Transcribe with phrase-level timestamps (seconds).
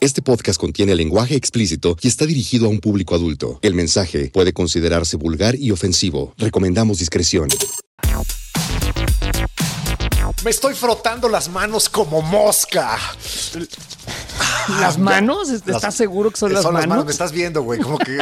[0.00, 3.58] Este podcast contiene lenguaje explícito y está dirigido a un público adulto.
[3.62, 6.34] El mensaje puede considerarse vulgar y ofensivo.
[6.36, 7.48] Recomendamos discreción.
[10.44, 12.98] Me estoy frotando las manos como mosca.
[14.80, 15.50] ¿Las manos?
[15.50, 16.88] ¿Estás Las- seguro que son las Son las manos?
[16.90, 17.80] manos, me estás viendo, güey.
[17.80, 18.16] ¿Cómo, que,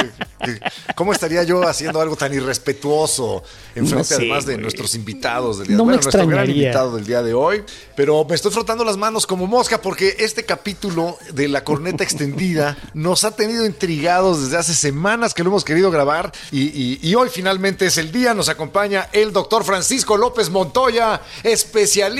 [0.45, 0.61] que-
[0.97, 3.43] ¿Cómo estaría yo haciendo algo tan irrespetuoso
[3.75, 6.48] en No frente sé, además de nuestros invitados del día No me Bueno, nuestro gran
[6.51, 7.65] invitado del día de hoy.
[7.97, 12.77] Pero me estoy frotando las manos como mosca porque este capítulo de la corneta extendida
[12.95, 17.15] nos ha tenido intrigados desde hace semanas que lo hemos querido grabar y, y- y
[17.15, 18.34] hoy finalmente es el día.
[18.34, 22.12] Nos acompaña el doctor Francisco López Montoya, especialista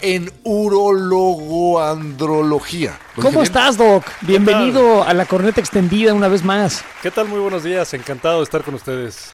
[0.00, 2.90] en urologoandrología.
[2.90, 3.42] ¿Lo dije ¿Cómo bien?
[3.44, 4.04] estás, Doc?
[4.22, 6.84] Bienvenido a la corneta extendida una vez más.
[7.02, 7.28] ¿Qué tal?
[7.28, 9.30] Muy buenos días, encantado de estar con ustedes.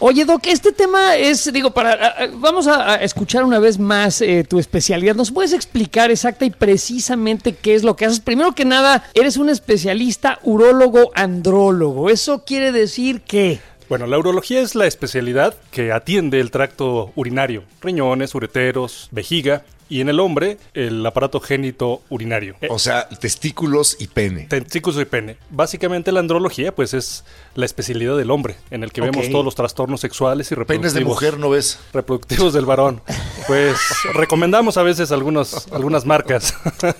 [0.00, 4.44] Oye, Doc, este tema es, digo, para, vamos a, a escuchar una vez más eh,
[4.48, 5.14] tu especialidad.
[5.14, 8.20] ¿Nos puedes explicar exacta y precisamente qué es lo que haces?
[8.20, 12.10] Primero que nada, eres un especialista urólogo andrólogo.
[12.10, 13.60] ¿Eso quiere decir que?
[13.88, 20.00] Bueno, la urología es la especialidad que atiende el tracto urinario, riñones, ureteros, vejiga y
[20.00, 22.56] en el hombre el aparato génito urinario.
[22.60, 24.46] Eh, O sea, testículos y pene.
[24.46, 25.36] Testículos y pene.
[25.50, 29.54] Básicamente la andrología pues es la especialidad del hombre, en el que vemos todos los
[29.54, 30.92] trastornos sexuales y reproductivos.
[30.92, 31.78] Penes de mujer no ves.
[31.92, 33.00] Reproductivos del varón.
[33.46, 33.76] Pues
[34.14, 36.54] recomendamos a veces algunos, algunas marcas.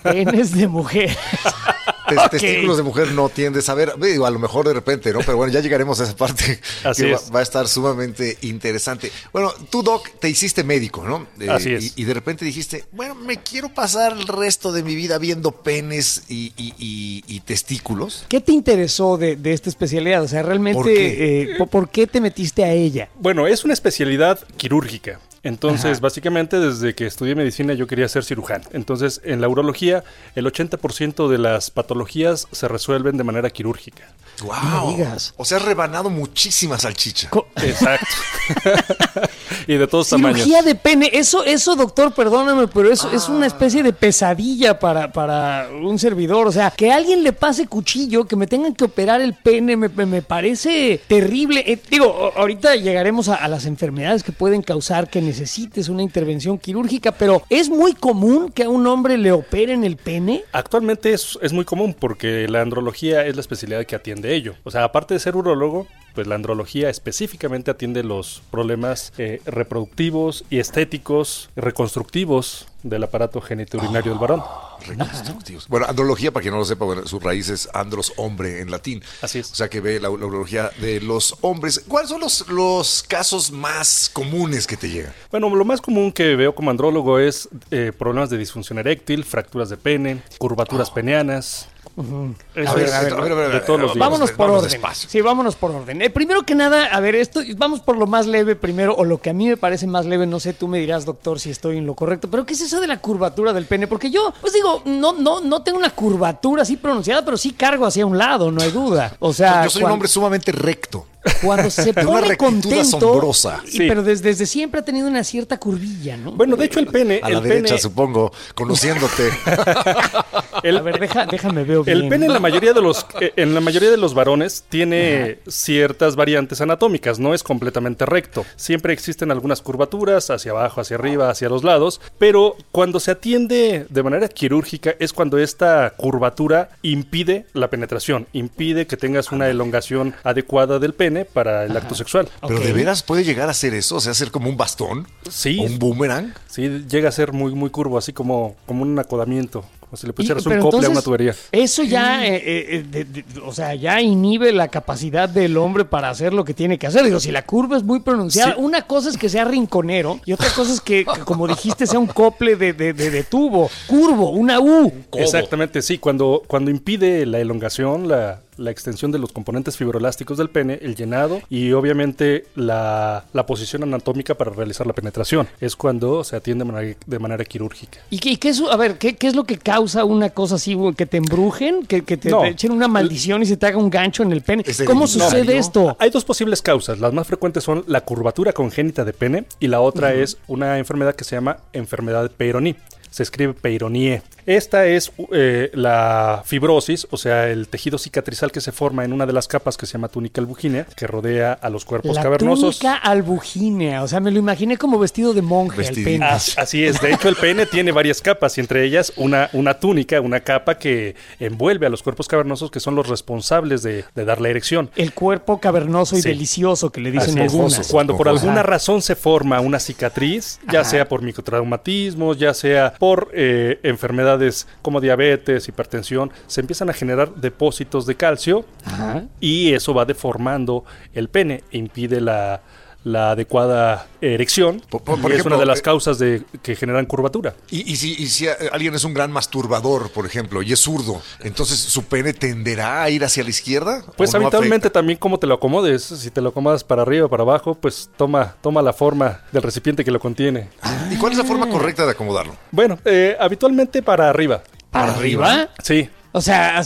[0.04, 1.16] Penes de mujer.
[2.08, 2.30] Tes-.
[2.30, 3.92] Testículos de mujer no tiendes a ver.
[4.00, 5.20] Digo, a lo mejor de repente, ¿no?
[5.20, 7.34] Pero bueno, ya llegaremos a esa parte Así que va, es.
[7.34, 9.10] va a estar sumamente interesante.
[9.32, 11.26] Bueno, tú, Doc, te hiciste médico, ¿no?
[11.40, 11.96] Eh, Así es.
[11.96, 15.52] Y, y de repente dijiste, bueno, me quiero pasar el resto de mi vida viendo
[15.52, 18.24] penes y, y- y- y testículos.
[18.28, 20.22] ¿Qué te interesó de, de esta especialidad?
[20.22, 21.42] O sea, realmente, ¿Por qué?
[21.42, 23.08] eh, ¿por- ¿por qué te metiste a ella?
[23.18, 25.20] Bueno, es una especialidad quirúrgica.
[25.46, 26.00] Entonces, Ajá.
[26.02, 28.64] básicamente, desde que estudié medicina yo quería ser cirujano.
[28.72, 30.02] Entonces, en la urología,
[30.34, 34.04] el 80% de las patologías se resuelven de manera quirúrgica.
[34.42, 34.96] ¡Wow!
[35.38, 37.30] O sea, has rebanado muchísima salchicha.
[37.30, 38.06] Co- Exacto.
[39.66, 40.38] y de todos tamaños.
[40.40, 45.10] Cirugía de pene, eso, eso, doctor, perdóname, pero eso es una especie de pesadilla para,
[45.12, 46.46] para un servidor.
[46.46, 49.88] O sea, que alguien le pase cuchillo, que me tengan que operar el pene, me,
[49.88, 51.64] me- parece terrible.
[51.66, 56.56] Eh, digo, ahorita llegaremos a, a las enfermedades que pueden causar que necesites una intervención
[56.58, 60.44] quirúrgica, pero es muy común que a un hombre le operen el pene.
[60.52, 64.54] Actualmente es, es muy común porque la andrología es la especialidad que atiende ello.
[64.64, 70.46] O sea, aparte de ser urólogo, pues la andrología específicamente atiende los problemas eh, reproductivos
[70.48, 74.42] y estéticos, reconstructivos del aparato genitourinario del varón.
[74.86, 75.68] Reconstructivos.
[75.68, 79.02] Bueno, andrología, para quien no lo sepa, bueno, su raíz es andros, hombre en latín.
[79.22, 79.50] Así es.
[79.52, 81.84] O sea que ve la, la urología de los hombres.
[81.88, 85.12] ¿Cuáles son los, los casos más comunes que te llegan?
[85.30, 89.68] Bueno, lo más común que veo como andrólogo es eh, problemas de disfunción eréctil, fracturas
[89.70, 91.36] de pene, curvaturas peneanas.
[91.56, 91.68] Eso
[91.98, 92.34] A ver,
[92.64, 94.00] es a ver, a ver, a ver, de todos los días.
[94.06, 94.70] Vámonos por vamos orden.
[94.72, 95.08] despacio.
[95.08, 96.02] Sí, vámonos por orden.
[96.02, 99.18] Eh, primero que nada, a ver, esto, vamos por lo más leve primero, o lo
[99.22, 101.78] que a mí me parece más leve, no sé, tú me dirás, doctor, si estoy
[101.78, 103.86] en lo correcto, pero ¿qué es eso de la curvatura del pene?
[103.86, 107.86] Porque yo, pues digo, no, no, no tengo una curvatura así pronunciada, pero sí cargo
[107.86, 109.16] hacia un lado, no hay duda.
[109.18, 111.06] O sea, Yo soy un cuan- hombre sumamente recto.
[111.42, 113.62] Cuando se pone contento, asombrosa.
[113.66, 113.88] y- Sí.
[113.88, 116.32] pero desde, desde siempre ha tenido una cierta curvilla, ¿no?
[116.32, 119.30] Bueno, de hecho el pene, A la derecha, supongo, conociéndote.
[120.62, 121.96] el- a ver, deja, déjame veo bien.
[121.98, 125.38] El pene en la mayoría de los eh, en la mayoría de los varones tiene
[125.46, 128.44] ciertas variantes anatómicas, no es completamente recto.
[128.56, 133.86] Siempre existen algunas curvaturas hacia abajo, hacia arriba, hacia los lados, pero cuando se atiende
[133.88, 140.14] de manera quirúrgica es cuando esta curvatura impide la penetración, impide que tengas una elongación
[140.24, 142.28] adecuada del pene para el acto sexual.
[142.46, 145.58] Pero de veras puede llegar a ser eso, o sea, ser como un bastón, Sí.
[145.60, 146.34] o un boomerang.
[146.48, 150.10] Sí, llega a ser muy muy curvo, así como como un acodamiento, como si le
[150.10, 151.34] Y- pusieras un pero cople a una tubería.
[151.52, 155.84] Eso ya, eh, eh, eh, de- de- o sea, ya inhibe la capacidad del hombre
[155.84, 157.04] para hacer lo que tiene que hacer.
[157.04, 158.58] Digo, si la curva es muy pronunciada, Sí.
[158.60, 161.98] una cosa es que sea rinconero y otra cosa es que, que, como dijiste, sea
[161.98, 164.92] un cople de, de- de- de tubo, curvo, una U.
[165.12, 165.98] Exactamente, sí.
[165.98, 170.94] Cuando, cuando impide la elongación, la, la extensión de los componentes fibroelásticos del pene, el
[170.96, 175.48] llenado y obviamente la, la posición anatómica para realizar la penetración.
[175.60, 177.98] Es cuando se atiende de manera, de manera quirúrgica.
[178.10, 180.56] ¿Y qué, y qué es, a ver, ¿qué, qué es lo que causa una cosa
[180.56, 182.40] así, que te embrujen, que, que te, No.
[182.42, 184.64] te echen una maldición y se te haga un gancho en el pene?
[184.66, 185.96] ¿Es ¿Cómo sucede esto?
[185.98, 186.98] Hay dos posibles causas.
[186.98, 191.14] Las más frecuentes son la curvatura congénita de pene y la otra es una enfermedad
[191.14, 192.76] que se llama enfermedad de Peyronie.
[193.10, 194.22] Se escribe Peyronie.
[194.46, 199.26] Esta es eh, la fibrosis, o sea, el tejido cicatrizal que se forma en una
[199.26, 202.78] de las capas que se llama túnica albugínea, que rodea a los cuerpos La cavernosos.
[202.78, 206.24] túnica albugínea, o sea, me lo imaginé como vestido de monje el pene.
[206.24, 209.74] As- Así es, de hecho el pene tiene varias capas y entre ellas una, una
[209.74, 214.24] túnica, una capa que envuelve a los cuerpos cavernosos que son los responsables de, de
[214.24, 214.90] dar la erección.
[214.96, 216.28] El cuerpo cavernoso y Sí.
[216.28, 217.88] delicioso que le dicen algunas.
[217.88, 218.38] Cuando por Ajá.
[218.38, 220.90] alguna razón se forma una cicatriz, ya Ajá.
[220.90, 224.35] sea por microtraumatismos, ya sea por eh, enfermedades
[224.82, 229.24] como diabetes, hipertensión, se empiezan a generar depósitos de calcio Ajá.
[229.40, 230.84] y eso va deformando
[231.14, 232.60] el pene e impide la,
[233.06, 234.82] la adecuada erección.
[234.90, 237.54] Por- por- y por es ejemplo, una de las eh, causas de, que generan curvatura.
[237.70, 240.80] Y, y si, y si eh, alguien es un gran masturbador, por ejemplo, y es
[240.80, 244.02] zurdo, entonces su pene tenderá a ir hacia la izquierda.
[244.16, 244.98] Pues ¿O no habitualmente afecta?
[244.98, 246.02] también como te lo acomodes.
[246.02, 249.62] Si te lo acomodas para arriba o para abajo, pues toma, toma la forma del
[249.62, 250.68] recipiente que lo contiene.
[251.08, 252.56] ¿Y cuál es la forma correcta de acomodarlo?
[252.72, 254.62] Bueno, eh, habitualmente para arriba.
[254.90, 255.68] ¿Para arriba?
[255.82, 256.08] Sí.
[256.36, 256.82] O sea,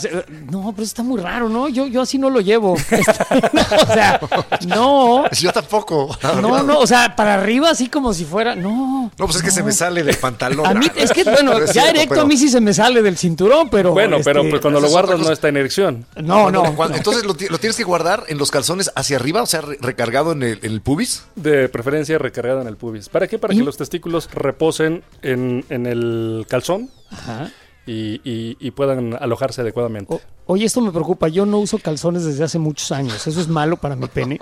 [0.48, 1.68] no, pero está muy raro, ¿no?
[1.68, 2.74] Yo, yo así no lo llevo.
[2.74, 4.20] o sea,
[4.68, 5.28] no.
[5.32, 6.16] Yo tampoco.
[6.40, 8.54] No, no, o sea, para arriba así como si fuera.
[8.54, 9.10] No.
[9.18, 10.64] No, pues es que se me sale del pantalón.
[10.66, 12.72] A mí, es que, bueno, es ya cierto, erecto pero- a mí sí se me
[12.72, 13.90] sale del cinturón, pero.
[13.90, 16.06] Bueno, pero este, pues cuando lo guardas no está en erección.
[16.22, 16.76] No, no.
[16.76, 19.62] Cuando- entonces lo, ti- lo tienes que guardar en los calzones hacia arriba, o sea,
[19.62, 21.24] re- recargado en el, en el pubis.
[21.34, 23.08] De preferencia recargada en el pubis.
[23.08, 23.38] ¿Para qué?
[23.40, 23.58] Para ¿Y?
[23.58, 27.50] que los testículos reposen en, en el calzón Ajá.
[27.90, 30.14] Y, y- y puedan alojarse adecuadamente.
[30.14, 31.28] O- oye, esto me preocupa.
[31.28, 33.26] Yo no uso calzones desde hace muchos años.
[33.26, 34.38] ¿Eso es malo para mi pene?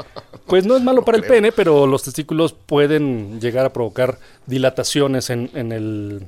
[0.46, 5.30] Pues no es malo para el pene, pero los testículos pueden llegar a provocar dilataciones
[5.30, 6.26] en, en el,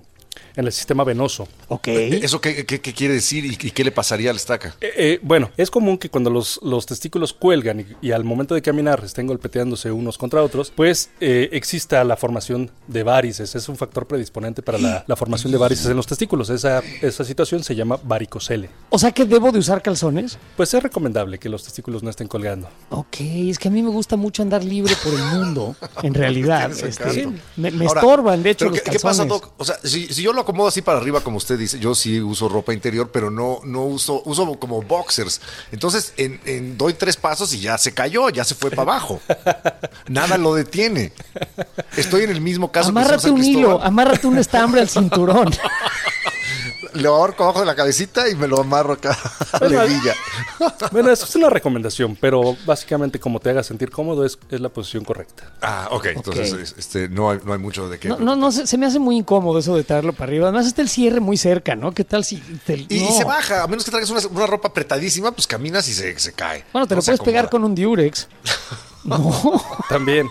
[0.56, 1.48] en el sistema venoso.
[1.68, 1.88] Ok.
[1.88, 4.74] ¿Eso qué, qué- qué quiere decir y, y qué le pasaría a la estaca?
[4.80, 8.54] Eh, eh, bueno, es común que cuando los, los testículos cuelgan y, y al momento
[8.54, 13.54] de caminar estén golpeteándose unos contra otros, pues eh, exista la formación de varices.
[13.54, 16.50] Es un factor predisponente para la, la formación de varices en los testículos.
[16.50, 18.70] Esa, esa situación se llama varicocele.
[18.90, 20.38] O sea que debo de usar calzones.
[20.56, 22.68] Pues es recomendable que los testículos no estén colgando.
[22.90, 26.70] Ok, es que a mí me gusta mucho andar libre por el mundo, en realidad.
[26.90, 27.26] Este,
[27.56, 29.28] me me Ahora, estorban, de hecho, los ¿qué, qué pasa, calzones.
[29.28, 29.52] Doc?
[29.58, 32.20] O sea, si, si yo lo acomodo así para arriba, como usted dice, yo sí
[32.20, 35.40] uso ropa interior, pero no, no uso, uso como boxers.
[35.72, 39.20] Entonces, en, en- doy tres pasos y ya se cayó, ya se fue para abajo.
[40.08, 41.12] Nada lo detiene.
[41.96, 45.50] Estoy en el mismo caso Amárrate que un hilo, amárrate un estambre al cinturón.
[46.94, 49.16] Lo ahorco abajo de la cabecita y me lo amarro acá
[49.52, 50.14] a la hebilla.
[50.92, 54.68] Bueno, eso es una recomendación, pero básicamente como te haga sentir cómodo es, es la
[54.68, 55.52] posición correcta.
[55.62, 56.06] Ah, ok.
[56.06, 56.60] Entonces, Ok.
[56.60, 58.08] es- este, no, hay, no hay mucho de qué.
[58.08, 60.48] No, no, no, se, se me hace muy incómodo eso de traerlo para arriba.
[60.48, 61.92] Además está el cierre muy cerca, ¿no?
[61.92, 65.32] ¿Qué tal si te, Y, se baja, a menos que traigas una, una ropa apretadísima,
[65.32, 66.64] pues caminas y se, se cae.
[66.72, 68.28] Bueno, te No lo puedes pegar con un diurex.
[69.02, 70.28] No, También.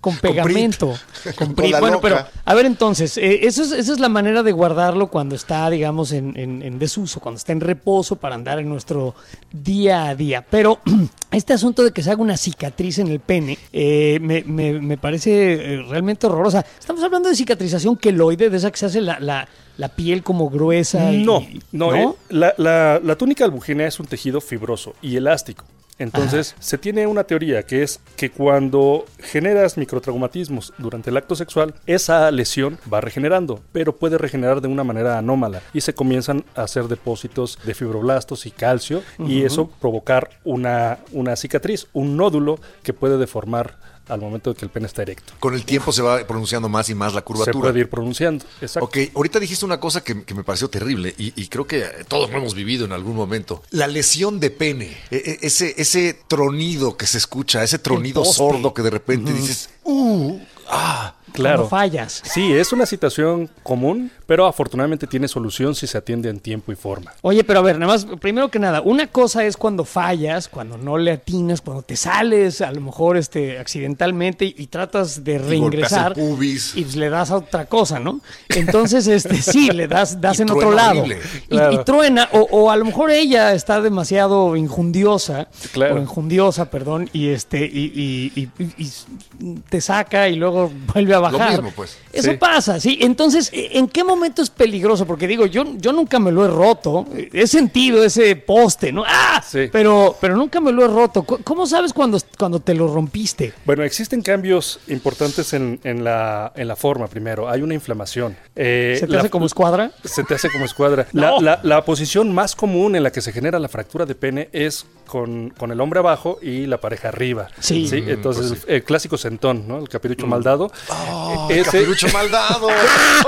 [0.00, 0.94] Con pegamento.
[1.36, 1.80] Con Con la.
[1.80, 2.08] Bueno, loca.
[2.08, 5.68] pero a ver entonces, eh, eso es, esa es la manera de guardarlo cuando está,
[5.70, 9.14] digamos, en, en- en desuso, cuando está en reposo para andar en nuestro
[9.52, 10.44] día a día.
[10.48, 10.80] Pero
[11.30, 14.98] este asunto de que se haga una cicatriz en el pene eh, me, me- me
[14.98, 16.64] parece eh, realmente horrorosa.
[16.78, 20.50] Estamos hablando de cicatrización queloide, de esa que se hace la, la- la piel como
[20.50, 21.12] gruesa.
[21.12, 25.64] y- No, no, eh, la, la- la túnica albugínea es un tejido fibroso y elástico.
[25.98, 31.74] Entonces, se tiene una teoría que es que cuando generas microtraumatismos durante el acto sexual,
[31.86, 36.62] esa lesión va regenerando, pero puede regenerar de una manera anómala y se comienzan a
[36.62, 42.92] hacer depósitos de fibroblastos y calcio y eso provocar una, una cicatriz, un nódulo que
[42.92, 43.76] puede deformar
[44.08, 45.32] al momento de que el pene está erecto.
[45.40, 47.60] Con el tiempo se va pronunciando más y más la Se curvatura.
[47.60, 48.44] puede ir pronunciando.
[48.60, 48.84] Exacto.
[48.86, 52.30] Ok, ahorita dijiste una cosa que, que me pareció terrible y, y creo que todos
[52.30, 53.62] lo hemos vivido en algún momento.
[53.70, 58.74] La lesión de pene, e- e- ese, ese tronido que se escucha, ese tronido sordo
[58.74, 61.13] que de repente dices, uh, ah.
[61.34, 61.68] Claro.
[61.68, 62.22] Cuando fallas.
[62.24, 66.76] Sí, es una situación común, pero afortunadamente tiene solución si se atiende en tiempo y
[66.76, 67.12] forma.
[67.22, 70.78] Oye, pero a ver, nada más, primero que nada, una cosa es cuando fallas, cuando
[70.78, 75.34] no le atinas, cuando te sales, a lo mejor este, accidentalmente y, y tratas de
[75.34, 76.12] Y reingresar.
[76.16, 76.76] el pubis.
[76.76, 78.20] Y pues le das a otra cosa, ¿no?
[78.48, 81.04] Entonces, este, sí, le das, das Y en otro lado.
[81.04, 81.14] Y,
[81.48, 81.72] Claro.
[81.72, 85.96] y truena, o, o a lo mejor ella está demasiado injundiosa, Claro.
[85.96, 88.92] o injundiosa, perdón, y este, y, y- y- y-
[89.40, 91.62] y te saca y luego vuelve a trabajar.
[91.62, 91.98] mismo, pues.
[92.12, 92.36] Eso Sí.
[92.36, 92.98] pasa, sí.
[93.00, 95.06] Entonces, ¿en qué momento es peligroso?
[95.06, 97.06] Porque digo, yo, yo nunca me lo he roto.
[97.32, 99.04] He sentido ese poste, ¿no?
[99.06, 99.42] ¡Ah!
[99.46, 99.68] Sí.
[99.72, 101.22] Pero, pero nunca me lo he roto.
[101.24, 103.52] ¿Cómo- ¿Cómo sabes cuando, cuando te lo rompiste?
[103.64, 107.48] Bueno, existen cambios importantes en, en la, en la forma, primero.
[107.48, 108.36] Hay una inflamación.
[108.56, 109.92] Eh, ¿Se te la- hace como escuadra?
[110.04, 111.06] Se te hace como escuadra.
[111.12, 111.40] La, No.
[111.40, 114.84] la- la posición más común en la que se genera la fractura de pene es
[115.06, 117.48] con, con el hombre abajo y la pareja arriba.
[117.60, 117.88] Sí.
[117.92, 119.78] Entonces, pues el, el clásico sentón, ¿no?
[119.78, 120.70] El capirucho mal dado.
[120.88, 121.13] Oh,
[121.50, 122.68] Ese- capirucho mal dado.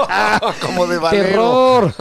[0.60, 1.26] Como de valero.
[1.26, 1.94] ¡Terror!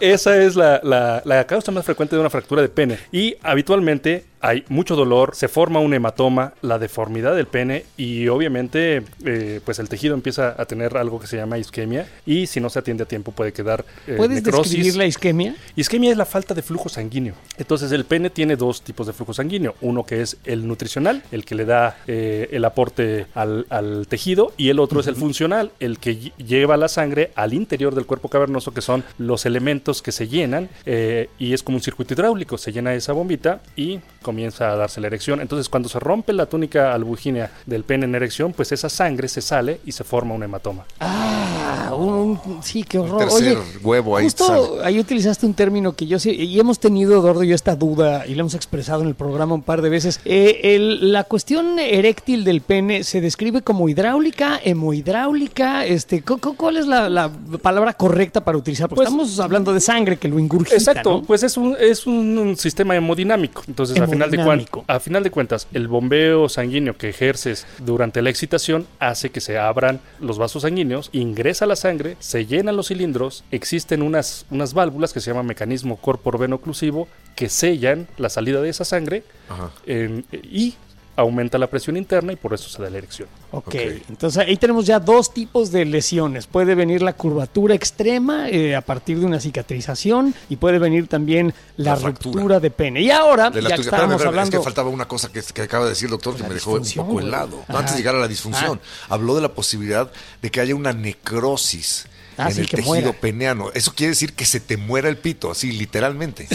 [0.00, 2.98] Esa es la, la- la causa más frecuente de una fractura de pene.
[3.12, 9.02] Y habitualmente hay mucho dolor, se forma un hematoma, la deformidad del pene y obviamente
[9.24, 12.68] eh, pues el tejido empieza a tener algo que se llama isquemia y si no
[12.68, 14.72] se atiende a tiempo puede quedar eh, ¿Puedes necrosis.
[14.72, 15.56] describir la isquemia?
[15.76, 17.34] Isquemia es la falta de flujo sanguíneo.
[17.56, 19.74] Entonces el pene tiene dos tipos de flujo sanguíneo.
[19.80, 24.52] Uno que es el nutricional, el que le da eh, el aporte al, al tejido,
[24.58, 28.04] y el otro es el funcional, el que lle- lleva la sangre al interior del
[28.04, 32.12] cuerpo cavernoso, que son los elementos que se llenan eh, y es como un circuito
[32.14, 32.58] hidráulico.
[32.58, 35.40] Se llena esa bombita y comienza a darse la erección.
[35.40, 39.40] Entonces cuando se rompe la túnica albugínea del pene en erección, pues esa sangre se
[39.40, 40.84] sale y se forma un hematoma.
[40.98, 43.18] Ah, un, un- sí, qué horror.
[43.20, 47.12] tercer Oye, huevo ahí justo ahí utilizaste un término que yo sé, y hemos tenido,
[47.20, 49.90] Eduardo y yo, esta duda, y la hemos expresado en el programa un par de
[49.90, 50.18] veces.
[50.24, 56.56] Eh, el- la cuestión eréctil del pene se describe como hidráulica, hemohidráulica, este, cu- cu-
[56.56, 57.30] ¿cuál es la, la
[57.62, 58.88] palabra correcta para utilizar?
[58.88, 61.22] Porque Pues- estamos hablando de sangre que lo ingurgita, Exacto, ¿no?
[61.22, 63.62] pues es un, es un, un sistema hemodinámico.
[63.68, 64.84] Entonces, a final, de cuan- Hemodinámico.
[64.88, 69.58] a final de cuentas, el bombeo sanguíneo que ejerces durante la excitación hace que se
[69.58, 75.12] abran los vasos sanguíneos, ingresa la sangre, se llenan los cilindros, existen unas, unas válvulas
[75.12, 79.70] que se llama mecanismo corporo-veno oclusivo que sellan la salida de esa sangre Ajá.
[79.86, 80.74] en- y
[81.16, 83.28] aumenta la presión interna y por eso se da la erección.
[83.52, 83.74] Ok, Ok.
[84.08, 86.46] entonces ahí tenemos ya dos tipos de lesiones.
[86.46, 91.54] Puede venir la curvatura extrema eh, a partir de una cicatrización y puede venir también
[91.76, 92.34] la, La fractura.
[92.34, 93.00] ruptura de pene.
[93.02, 94.56] Y ahora, De la ya que estábamos Espérame, espérame, hablando...
[94.56, 96.54] Es que faltaba una cosa que, que acaba de decir el doctor que La me
[96.54, 97.64] dejó un disfunción, poco helado.
[97.68, 97.78] Ajá.
[97.78, 100.10] Antes de llegar a la disfunción, habló de la posibilidad
[100.42, 102.06] de que haya una necrosis
[102.36, 103.12] Ah, en sí, el que tejido muera.
[103.12, 103.70] peneano.
[103.74, 106.46] Eso quiere decir que se te muera el pito, así literalmente.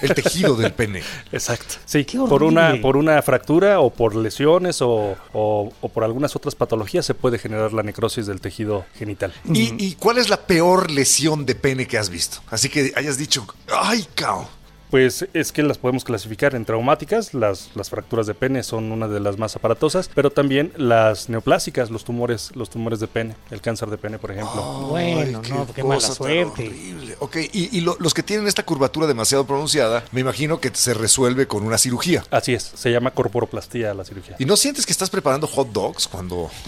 [0.00, 1.02] el tejido del pene.
[1.32, 1.74] Exacto.
[1.84, 2.82] Sí, Qué por una, horrible.
[2.82, 7.38] por una fractura o por lesiones o, o- o por algunas otras patologías se puede
[7.38, 9.32] generar la necrosis del tejido genital.
[9.52, 12.38] ¿Y, y cuál es la peor lesión de pene que has visto?
[12.50, 14.48] Así que hayas dicho, ¡ay, cao!
[14.92, 19.08] Pues es que las podemos clasificar en traumáticas, las, las fracturas de pene son una
[19.08, 23.62] de las más aparatosas, pero también las neoplásicas, los tumores, los tumores de pene, el
[23.62, 24.62] cáncer de pene, por ejemplo.
[24.90, 26.66] Bueno, Ay, no, qué mala suerte.
[26.68, 27.16] horrible.
[27.20, 30.92] Ok, y, y lo- los que tienen esta curvatura demasiado pronunciada, me imagino que se
[30.92, 32.22] resuelve con una cirugía.
[32.30, 34.36] Así es, se llama corporoplastía la cirugía.
[34.38, 36.50] ¿Y no sientes que estás preparando hot dogs cuando...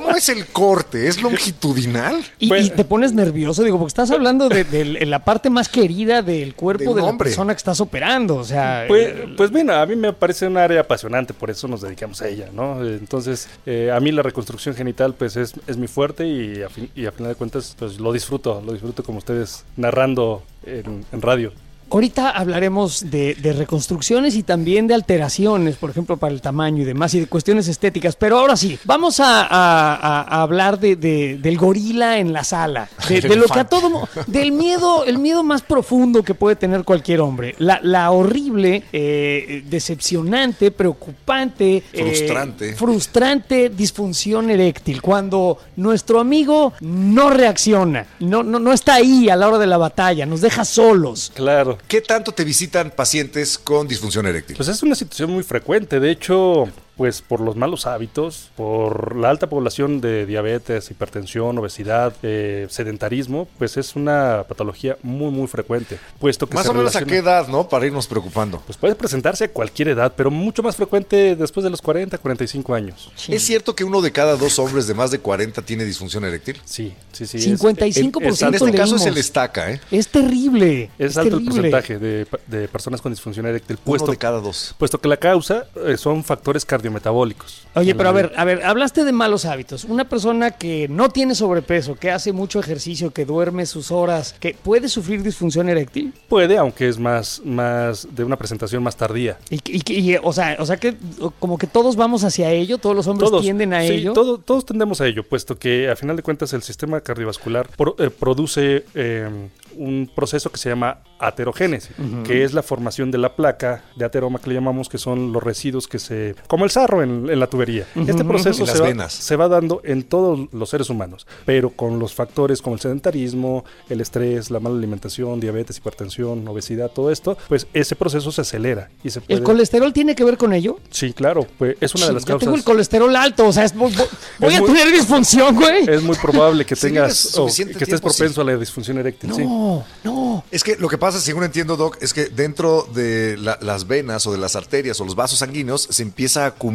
[0.00, 1.08] ¿Cómo es el corte?
[1.08, 2.16] ¿Es longitudinal?
[2.38, 2.66] Y, Bueno.
[2.66, 6.50] y te pones nervioso, digo, porque estás hablando de, de la parte más querida del
[6.50, 8.36] De cuerpo de la persona que estás operando.
[8.36, 11.66] O sea, Pues, eh, pues bien, a mí me parece un área apasionante, por eso
[11.68, 12.84] nos dedicamos a ella, ¿no?
[12.84, 16.90] Entonces, eh, a mí la reconstrucción genital, pues es, es mi fuerte y a, fin-
[16.94, 21.22] y a final de cuentas, pues lo disfruto, lo disfruto como ustedes narrando en, en
[21.22, 21.52] radio.
[21.90, 26.84] Ahorita hablaremos de, de reconstrucciones y también de alteraciones, por ejemplo, para el tamaño y
[26.84, 28.14] demás, y de cuestiones estéticas.
[28.16, 32.44] Pero ahora sí, vamos a, a- a- a hablar de, de- del gorila en la
[32.44, 36.84] sala, de, lo que a todo, del miedo, el miedo más profundo que puede tener
[36.84, 42.74] cualquier hombre, la, la horrible, eh, decepcionante, preocupante, eh, Frustrante.
[42.74, 49.48] frustrante disfunción eréctil, cuando nuestro amigo no reacciona, no, no, no está ahí a la
[49.48, 51.32] hora de la batalla, nos deja solos.
[51.34, 51.77] Claro.
[51.86, 54.56] ¿Qué tanto te visitan pacientes con disfunción eréctil?
[54.56, 56.00] Pues es una situación muy frecuente.
[56.00, 62.12] De hecho, pues por los malos hábitos, por la alta población de diabetes, hipertensión, obesidad,
[62.24, 65.96] eh, sedentarismo, pues es una patología muy, muy frecuente.
[66.18, 67.68] Puesto que Más se o menos a qué edad, ¿no?
[67.68, 68.60] Para irnos preocupando.
[68.66, 72.74] Pues puede presentarse a cualquier edad, pero mucho más frecuente después de los 40, 45
[72.74, 73.12] años.
[73.28, 76.60] ¿Es cierto que uno de cada dos hombres de más de 40 tiene disfunción eréctil?
[76.64, 77.38] Sí, sí, sí.
[77.38, 79.80] es- 55% es, es En este caso se le estaca, ¿eh?
[79.92, 80.90] Es terrible.
[80.98, 84.74] es alto el porcentaje de, personas con disfunción eréctil, Uno puesto, de cada dos.
[84.78, 87.66] puesto que la causa eh, son factores cardiometabólicos.
[87.74, 89.84] Oye, pero a ver, a ver, hablaste de malos hábitos.
[89.84, 94.54] Una persona que no tiene sobrepeso, que hace mucho ejercicio, que duerme sus horas, que
[94.60, 96.12] puede sufrir disfunción eréctil.
[96.28, 99.38] Puede, aunque es más, más de una presentación más tardía.
[99.50, 100.96] Y, y- y, o sea, o sea que
[101.38, 104.12] como que todos vamos hacia ello, todos los hombres tienden a sí, ello.
[104.12, 107.94] todo- todos tendemos a ello, puesto que a final de cuentas el sistema cardiovascular pro-
[107.98, 109.28] eh, produce eh,
[109.76, 111.90] un proceso que se llama aterogénesis,
[112.24, 115.42] que es la formación de la placa de ateroma que le llamamos, que son los
[115.42, 116.34] residuos que se...
[116.48, 117.86] como el sarro en, en la tubería.
[117.96, 119.12] Este proceso se va, venas.
[119.12, 123.64] se va dando en todos los seres humanos, pero con los factores como el sedentarismo,
[123.88, 128.90] el estrés, la mala alimentación, diabetes, hipertensión, obesidad, todo esto, pues ese proceso se acelera
[129.02, 129.38] y se puede...
[129.38, 130.78] ¿El colesterol tiene que ver con ello?
[130.90, 132.64] Sí, claro, pues es una de las Yo tengo el causas...
[132.64, 133.92] colesterol alto, o sea, es- voy,
[134.38, 135.84] voy a muy- tener disfunción, güey.
[135.88, 138.16] Es muy probable que tengas vives o que estés tiempo, sí.
[138.18, 139.34] propenso a la disfunción eréctil.
[139.34, 139.42] sí.
[139.44, 140.44] No, no.
[140.52, 144.26] Es que lo que pasa, según entiendo, Doc, es que dentro de la- las venas
[144.26, 146.67] o de las arterias o los vasos sanguíneos se empieza a acumular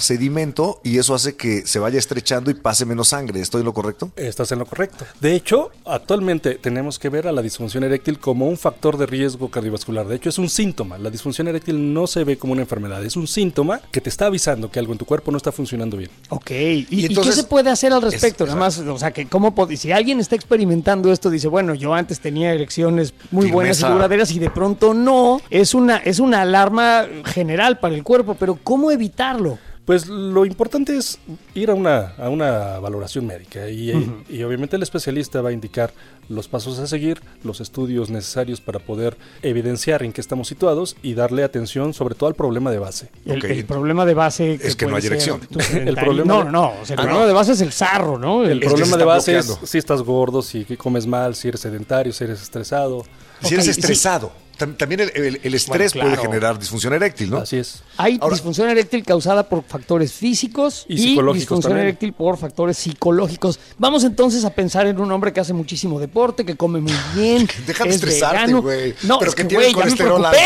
[0.00, 3.40] sedimento y eso hace que se vaya estrechando y pase menos sangre.
[3.40, 4.10] ¿Estoy en lo correcto?
[4.16, 5.04] Estás en lo correcto.
[5.20, 9.50] De hecho, actualmente tenemos que ver a la disfunción eréctil como un factor de riesgo
[9.50, 10.06] cardiovascular.
[10.06, 10.98] De hecho, es un síntoma.
[10.98, 13.04] La disfunción eréctil no se ve como una enfermedad.
[13.04, 15.96] Es un síntoma que te está avisando que algo en tu cuerpo no está funcionando
[15.96, 16.10] bien.
[16.30, 18.44] Ok, ¿y, y entonces- qué se puede hacer al respecto?
[18.44, 21.94] Es- Nada más, o sea, que cómo si alguien está experimentando esto, dice, bueno, yo
[21.94, 26.42] antes tenía erecciones muy buenas y duraderas y de pronto no, es una, es una
[26.42, 28.90] alarma general para el cuerpo, pero ¿cómo
[29.32, 29.58] evitarlo?
[29.84, 31.18] Pues lo importante es
[31.54, 33.90] ir a una, a una valoración médica y,
[34.30, 35.92] y obviamente el especialista va a indicar
[36.30, 41.12] los pasos a seguir, los estudios necesarios para poder evidenciar en qué estamos situados y
[41.12, 43.10] darle atención sobre todo al problema de base.
[43.26, 43.44] El, Ok.
[43.44, 46.80] el problema de base Es que no hay tu El problema no, de- no, no,
[46.80, 47.26] o sea, el Ah, problema no.
[47.26, 48.42] de base es el sarro, ¿no?
[48.42, 52.10] El El- problema de base es si estás gordo, si comes mal, si eres sedentario,
[52.14, 53.04] si eres estresado.
[53.42, 57.38] Si eres estresado, también el, el- el estrés Bueno, puede generar disfunción eréctil, ¿no?
[57.38, 57.82] Así es.
[57.96, 61.88] Hay Ahora- disfunción eréctil causada por factores físicos Y y, psicológicos disfunción también.
[61.88, 63.58] eréctil por factores psicológicos.
[63.78, 67.48] Vamos entonces a pensar en un hombre que hace muchísimo deporte, que come muy bien.
[67.66, 68.94] Deja de es estresarte, güey.
[69.02, 70.38] No, Pero es que, que, tiene me colesterol alto.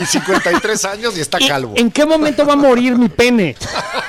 [0.00, 1.74] Y 53 años y está ¿Y calvo.
[1.76, 3.56] ¿En qué momento va a morir mi pene?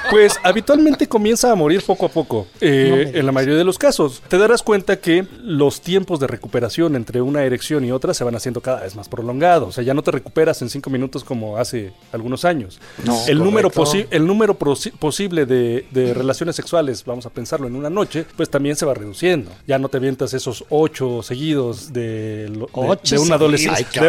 [0.09, 3.77] Pues habitualmente comienza a morir poco a poco, eh, No en la mayoría de los
[3.77, 4.21] casos.
[4.27, 8.35] Te darás cuenta que los tiempos de recuperación entre una erección y otra se van
[8.35, 9.30] haciendo cada vez más prolongados.
[9.67, 12.79] O sea, ya no te recuperas en cinco minutos como hace algunos años.
[13.05, 13.97] No, el, número correcto.
[13.97, 18.49] posi- el número posible de, de relaciones sexuales, vamos a pensarlo en una noche, pues
[18.49, 19.51] también se va reduciendo.
[19.67, 23.85] Ya no te vientas esos ocho seguidos de, lo- de- de un adolescente.
[23.95, 24.01] Ay,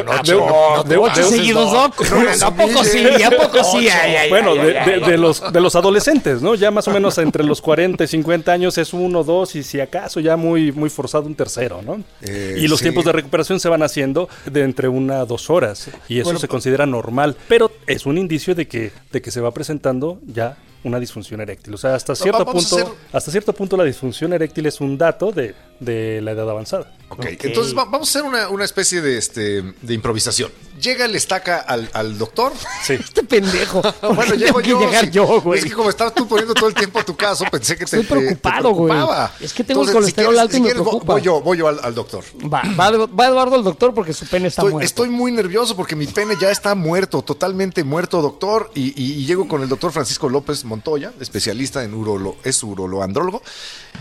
[0.87, 1.83] de- Ocho seguidos, no.
[1.85, 3.05] ¿A poco sí?
[3.25, 3.87] ¿A poco sí?
[3.87, 3.97] Ocho.
[4.03, 5.11] Ay, ay, bueno, ay, de, ay, de- ay.
[5.11, 6.55] de los, de los adolescentes, ¿no?
[6.55, 9.81] Ya más o menos entre los 40 y 50 años es uno, dos y si
[9.81, 12.03] acaso ya muy, muy forzado un tercero, ¿no?
[12.23, 12.85] Eh, y los sí.
[12.85, 16.39] tiempos de recuperación se van haciendo de entre una a dos horas y eso Bueno,
[16.41, 20.57] se considera normal, pero es un indicio de que, de que se va presentando ya
[20.85, 21.73] una disfunción eréctil.
[21.75, 25.31] O sea, hasta cierto punto, hacer- hasta cierto punto la disfunción eréctil es un dato
[25.31, 26.93] de, de la edad avanzada.
[27.09, 30.51] Ok, entonces va- vamos a hacer una, una especie de, este, de improvisación.
[30.83, 32.53] Llega el estaca al, al doctor.
[32.85, 32.95] Sí.
[33.01, 33.81] Este pendejo.
[33.83, 34.81] ¿Por Bueno, llego tengo que yo.
[34.81, 35.11] llegar sí.
[35.13, 35.59] yo, güey.
[35.61, 38.01] Es que como estabas tú poniendo todo el tiempo a tu caso, pensé que te,
[38.01, 38.91] Estoy te- te preocupado, güey.
[38.93, 39.33] preocupaba.
[39.41, 41.13] Es que tengo el Entonces, colesterol alto y me quieres, preocupa.
[41.15, 42.25] Voy yo, voy yo al, al doctor.
[42.53, 44.85] Va, va, va Eduardo al doctor porque su pene está Estoy, muerto.
[44.87, 48.71] estoy muy nervioso porque mi pene ya está muerto, totalmente muerto, doctor.
[48.75, 53.43] Y, y- y llego con el doctor Francisco López Montoya, especialista en urolo, es uroloandrólogo.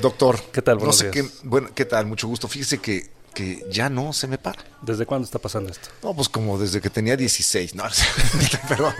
[0.02, 0.78] Doctor, ¿Qué tal?
[0.80, 1.28] No sé días.
[1.28, 2.06] qué, bueno, ¿qué tal?
[2.08, 2.48] Mucho gusto.
[2.48, 4.64] Fíjese que, que ya no se me para.
[4.82, 5.90] ¿Desde cuándo está pasando esto?
[6.04, 7.84] No, pues como desde que tenía 16, no,
[8.68, 8.92] pero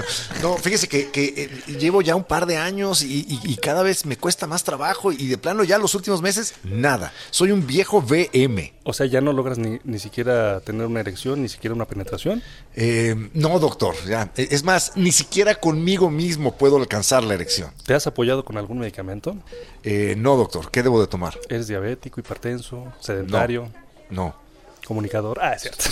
[0.42, 1.34] no, fíjese que, que,
[1.68, 4.64] eh, llevo ya un par de años y, y- y cada vez me cuesta más
[4.64, 7.12] trabajo y de plano ya los últimos meses, nada.
[7.32, 8.74] Soy un viejo VM.
[8.84, 12.44] O sea, ya no logras ni, ni siquiera tener una erección, ni siquiera una penetración.
[12.76, 14.32] Eh, no, doctor, ya.
[14.38, 17.72] Eh, Es más, ni siquiera conmigo mismo puedo alcanzar la erección.
[17.86, 19.36] ¿Te has apoyado con algún medicamento?
[19.84, 21.40] Eh, no, doctor, ¿qué debo de tomar?
[21.50, 23.91] ¿Eres diabético, hipertenso, sedentario, No.
[24.86, 25.40] Comunicador?
[25.42, 25.84] Ah, es cierto.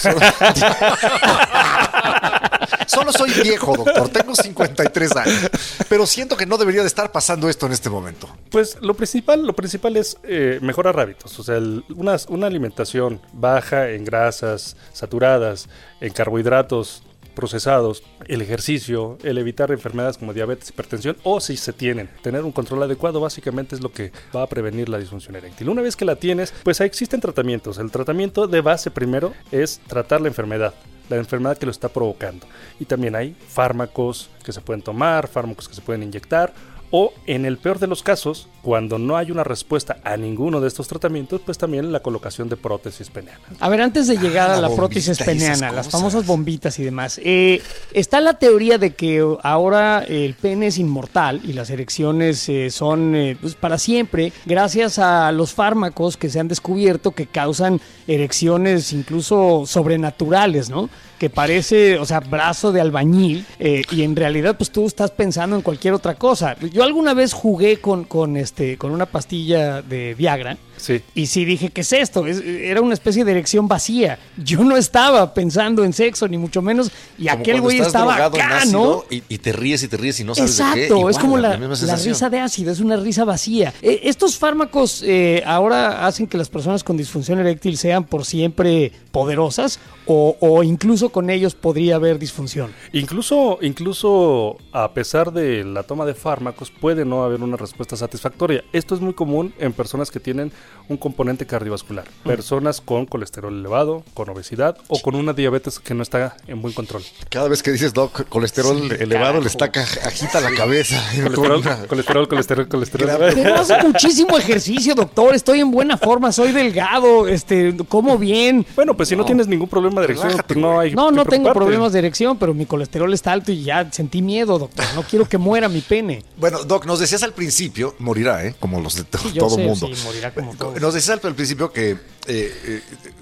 [2.88, 4.10] Solo soy viejo, doctor.
[4.10, 5.50] Tengo 53 años.
[5.88, 8.28] Pero siento que no debería de estar pasando esto en este momento.
[8.52, 11.38] Pues lo principal, lo principal es eh, mejorar hábitos.
[11.40, 15.70] O sea, el- una, una alimentación baja en grasas saturadas,
[16.02, 17.04] en carbohidratos
[17.40, 22.52] procesados, el ejercicio, el evitar enfermedades como diabetes, hipertensión, o si se tienen, tener un
[22.52, 25.70] control adecuado básicamente es lo que va a prevenir la disfunción eréctil.
[25.70, 27.78] Una vez que la tienes, pues existen tratamientos.
[27.78, 30.74] El tratamiento de base primero es tratar la enfermedad,
[31.08, 32.46] la enfermedad que lo está provocando.
[32.78, 36.54] Y también hay fármacos que se pueden tomar, fármacos que se pueden inyectar,
[36.92, 40.68] o en el peor de los casos, cuando no hay una respuesta a ninguno de
[40.68, 43.42] estos tratamientos, pues también la colocación de prótesis peneanas.
[43.60, 46.84] A ver, antes de llegar Ah, a la la prótesis peniana, las famosas bombitas y
[46.84, 47.62] demás, eh,
[47.94, 53.16] está la teoría de que ahora el pene es inmortal y las erecciones eh, son
[53.16, 58.94] eh, pues, para siempre, gracias a los fármacos que se han descubierto que causan erecciones
[58.94, 60.90] incluso sobrenaturales, ¿no?
[61.20, 65.56] Que parece, o sea, brazo de albañil eh, y en realidad pues tú estás pensando
[65.56, 66.56] en cualquier otra cosa.
[66.72, 71.02] Yo alguna vez jugué con, con, este, con una pastilla de Viagra Sí.
[71.14, 72.26] Y sí dije, ¿qué es esto?
[72.26, 74.18] Es- era una especie de erección vacía.
[74.38, 76.90] Yo no estaba pensando en sexo, ni mucho menos.
[77.18, 79.16] Y Como aquel güey estaba acá, ácido ¿no?
[79.16, 80.84] Y, y te ríes y te ríes y no sabes de qué.
[80.86, 83.74] Exacto, es como la, la risa de ácido, es una risa vacía.
[83.82, 88.92] Eh, estos fármacos eh, ahora hacen que las personas con disfunción eréctil sean por siempre
[89.12, 92.72] poderosas o, o incluso con ellos podría haber disfunción.
[92.94, 98.64] Incluso, incluso a pesar de la toma de fármacos, puede no haber una respuesta satisfactoria.
[98.72, 100.52] Esto es muy común en personas que tienen
[100.88, 102.06] un componente cardiovascular.
[102.24, 106.74] Personas con colesterol elevado, con obesidad o con una diabetes que no está en buen
[106.74, 107.04] control.
[107.30, 109.42] Cada vez que dices, Doc, colesterol elevado, carajo.
[109.42, 109.66] le está
[110.06, 110.96] agita la cabeza.
[111.20, 113.10] Colesterol, colesterol, colesterol, colesterol.
[113.60, 115.36] Hace muchísimo ejercicio, doctor.
[115.36, 118.66] Estoy en buena forma, soy delgado, este, como bien.
[118.76, 121.26] Bueno, pues si no, tienes ningún problema de erección, Relájate, pues no hay No, no
[121.26, 124.86] tengo problemas de erección, pero mi colesterol está alto y ya sentí miedo, doctor.
[124.96, 126.24] No quiero que muera mi pene.
[126.38, 128.56] Bueno, Doc, nos decías al principio, morirá, ¿eh?
[128.60, 129.88] Como los de to- Sí, yo todo sé, mundo.
[129.94, 130.54] sí, morirá como.
[130.82, 132.82] Nos decías al principio que eh, eh,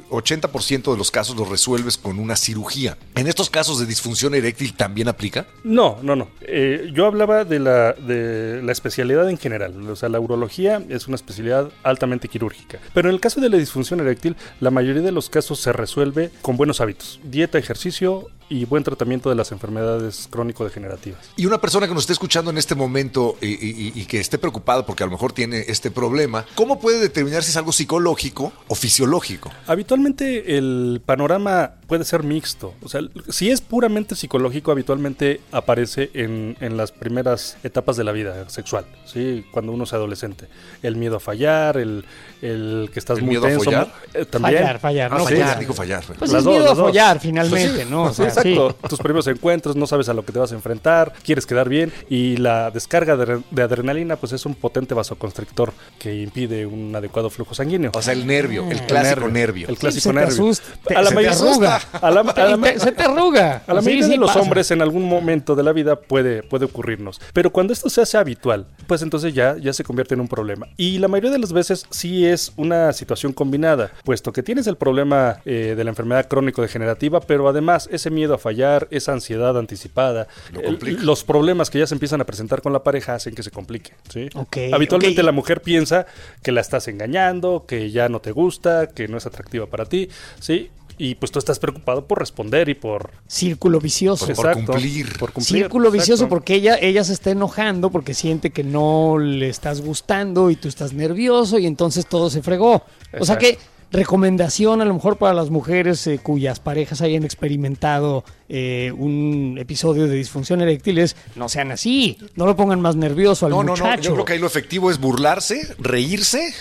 [0.09, 2.97] 80% de los casos los resuelves con una cirugía.
[3.15, 5.45] ¿En estos casos de disfunción eréctil también aplica?
[5.63, 6.29] No, no, no.
[6.41, 9.89] Eh, yo hablaba de la, de la especialidad en general.
[9.89, 12.79] O sea, la urología es una especialidad altamente quirúrgica.
[12.93, 16.31] Pero en el caso de la disfunción eréctil, la mayoría de los casos se resuelve
[16.41, 17.19] con buenos hábitos.
[17.23, 21.19] Dieta, ejercicio y buen tratamiento de las enfermedades crónico-degenerativas.
[21.35, 24.37] Y una persona que nos esté escuchando en este momento y, y- y que esté
[24.37, 28.53] preocupada porque a lo mejor tiene este problema, ¿cómo puede determinar si es algo psicológico
[28.67, 29.51] o fisiológico?
[29.67, 32.73] Habitualmente el panorama puede ser mixto.
[32.83, 38.11] O sea, si es puramente psicológico, habitualmente aparece en, en las primeras etapas de la
[38.11, 39.45] vida sexual, ¿sí?
[39.51, 40.47] Cuando uno es adolescente.
[40.83, 42.05] El miedo a fallar, el,
[42.41, 43.71] el que estás ¿El muy miedo a tenso.
[44.13, 44.57] eh, también.
[44.57, 46.03] Fallar, fallar, Ah, no fallar, fallar.
[46.19, 48.03] Pues Las es dos, miedo a follar, finalmente, ¿no?
[48.03, 48.87] O sea, Exacto, sí.
[48.89, 51.91] tus primeros encuentros, no sabes a lo que te vas a enfrentar, quieres quedar bien
[52.09, 57.29] y la descarga de, de adrenalina pues es un potente vasoconstrictor que impide un adecuado
[57.29, 57.91] flujo sanguíneo.
[57.93, 59.67] O sea, el nervio, el clásico nervio.
[59.69, 60.33] El clásico se te nervio.
[60.33, 61.75] asusta, te- a la se te mayoría- arruga.
[61.93, 63.63] a la- a la- Te- se te arruga.
[63.67, 64.39] a la Sí, mayoría sí de los pasa.
[64.41, 67.19] hombres en algún momento de la vida puede, puede ocurrirnos.
[67.33, 70.67] Pero cuando esto se hace habitual, pues entonces ya, ya se convierte en un problema.
[70.77, 74.77] Y la mayoría de las veces sí es una situación combinada, puesto que tienes el
[74.77, 80.27] problema eh, de la enfermedad crónico-degenerativa, pero además ese miedo a fallar, esa ansiedad anticipada,
[80.51, 81.03] Lo el- complica.
[81.03, 83.93] los problemas que ya se empiezan a presentar con la pareja hacen que se complique.
[84.09, 84.29] ¿sí?
[84.35, 86.05] Ok, Habitualmente la mujer piensa
[86.43, 90.09] que la estás engañando, que ya no te gusta, que no es atractiva para ti,
[90.39, 90.69] ¿sí?
[90.99, 94.25] Y pues tú estás preocupado por responder y por Círculo vicioso.
[94.33, 95.15] Por- por cumplir.
[95.19, 99.47] por cumplir, Círculo vicioso porque ella, ella se está enojando porque siente que no le
[99.47, 102.81] estás gustando y tú estás nervioso y entonces todo se fregó.
[103.19, 103.59] O sea que
[103.91, 110.07] recomendación a lo mejor para las mujeres eh, cuyas parejas hayan experimentado eh, un episodio
[110.07, 113.71] de disfunción eréctil es no sean así, no lo pongan más nervioso al No, no,
[113.73, 113.95] muchacho.
[113.97, 114.01] no.
[114.01, 116.53] Yo creo que ahí lo efectivo es burlarse, reírse.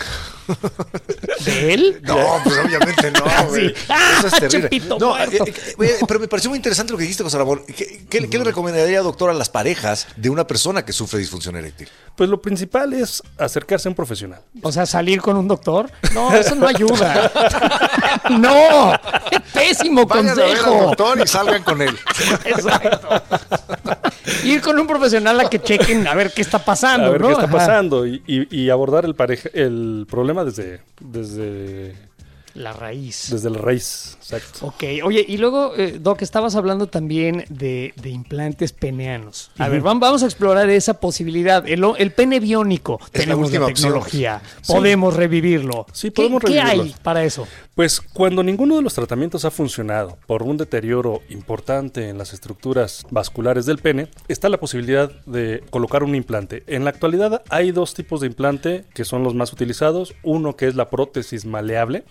[1.44, 2.00] ¿De él?
[2.06, 3.68] No, pues obviamente no, güey.
[3.70, 3.74] Sí.
[3.88, 4.60] ¡Ah, Eso es terrible.
[4.70, 5.28] Chepito No, eh,
[5.80, 7.62] eh, pero me pareció muy interesante lo que dijiste, José Ramón.
[7.66, 11.56] ¿Qué, qué- qué le recomendaría, doctor, a las parejas de una persona que sufre disfunción
[11.56, 11.88] eréctil?
[12.16, 14.40] Pues lo principal es acercarse a un profesional.
[14.62, 15.90] O sea, salir con un doctor.
[16.14, 17.30] No, eso no ayuda.
[18.30, 18.92] no,
[19.56, 20.82] pésimo Vayan a ver al consejo.
[20.86, 21.96] doctor y salgan con él.
[22.44, 23.08] Exacto.
[24.44, 27.26] Ir con un profesional a que chequen a ver qué está pasando, A ver ¿no?
[27.28, 31.94] qué está pasando y, y- y abordar el, pareja, el problema desde, desde,
[32.56, 33.28] La raíz.
[33.30, 34.16] desde la raíz.
[34.20, 34.66] Exacto.
[34.66, 39.50] Ok, oye, y luego, eh, Doc, estabas hablando también de, de implantes peneanos.
[39.58, 41.68] A ver, vam- vamos a explorar esa posibilidad.
[41.68, 44.72] El, el pene biónico, Es tenemos la tecnología, Sí.
[44.72, 45.86] podemos revivirlo.
[45.92, 46.82] Sí, ¿Qué- podemos ¿Qué, revivirlo.
[46.84, 47.46] hay para eso?
[47.74, 53.04] Pues cuando ninguno de los tratamientos ha funcionado por un deterioro importante en las estructuras
[53.10, 56.62] vasculares del pene, está la posibilidad de colocar un implante.
[56.66, 60.14] En la actualidad hay dos tipos de implante que son los más utilizados.
[60.22, 62.04] Uno que es la prótesis maleable,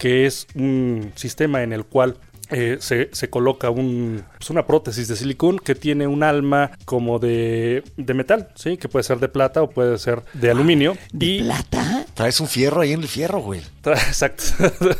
[0.00, 2.16] que es un sistema en el cual
[2.50, 7.20] eh, se, se coloca un, pues, una prótesis de silicón que tiene un alma como
[7.20, 8.76] de, de metal, ¿sí?
[8.76, 10.96] que puede ser de plata o puede ser de aluminio.
[11.12, 12.06] y ¿Plata?
[12.14, 13.60] Traes un fierro ahí en el fierro, güey.
[13.84, 14.44] Exacto.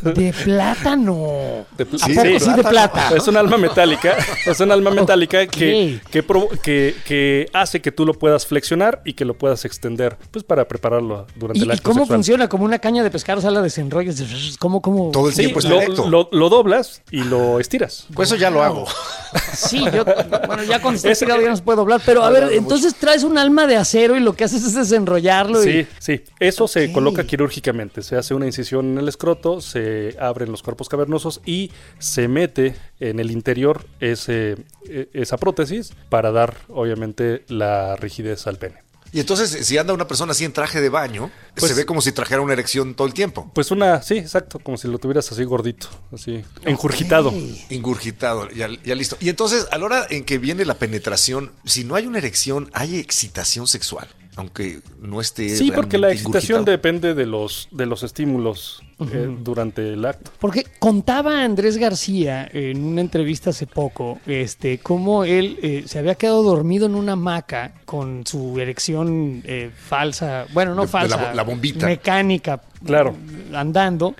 [0.02, 1.66] De plátano.
[1.76, 2.70] De pl- ¿A Sí, poco de sí de plátano.
[2.70, 3.16] plata?
[3.16, 4.16] Es un alma metálica,
[4.46, 6.24] es un alma metálica que, que,
[6.62, 10.66] que, que hace que tú lo puedas flexionar y que lo puedas extender, pues para
[10.66, 12.16] prepararlo durante ¿Y, el y cómo sexual.
[12.18, 12.48] funciona?
[12.48, 13.36] ¿Como una caña de pescar?
[13.38, 14.22] O sea, la desenrollas.
[14.58, 15.10] ¿Cómo, cómo?
[15.10, 16.08] Todo el Sí, tiempo lo, erecto.
[16.08, 18.06] lo- lo doblas y lo estiras.
[18.14, 18.86] Pues eso ya lo hago.
[19.54, 20.04] Sí, yo,
[20.46, 22.56] bueno, ya cuando está Ese- estirado ya no se puede doblar, pero a Hablando ver,
[22.58, 25.82] entonces traes un alma de acero y lo que haces es desenrollarlo y...
[25.82, 26.20] Sí, sí.
[26.38, 28.02] Eso se coloca quirúrgicamente.
[28.02, 32.76] Se hace una incisión en el escroto, se abren los cuerpos cavernosos y se mete
[33.00, 34.52] en el interior ese,
[34.88, 38.76] e- esa prótesis para dar, obviamente, la rigidez al pene.
[39.12, 42.00] Y entonces, si anda una persona así en traje de baño, Pues- se ve como
[42.00, 43.50] si trajera una erección todo el tiempo.
[43.52, 46.44] Pues una, sí, exacto, como si lo tuvieras así gordito, así,
[47.70, 48.48] engurgitado.
[48.50, 49.16] Ya listo.
[49.18, 52.70] Y entonces, a la hora en que viene la penetración, si no hay una erección,
[52.72, 54.06] hay excitación sexual,
[54.40, 55.48] aunque no esté.
[55.50, 56.76] Sí, porque la excitación ingurgitado.
[56.76, 60.30] depende de los, de los estímulos eh, durante el acto.
[60.40, 66.14] Porque contaba Andrés García en una entrevista hace poco, este, cómo él eh, se había
[66.16, 71.16] quedado dormido en una hamaca con su erección eh, falsa, bueno, no De- de falsa,
[71.22, 71.86] la la bombita.
[71.86, 73.14] mecánica, Claro.
[73.52, 74.14] andando.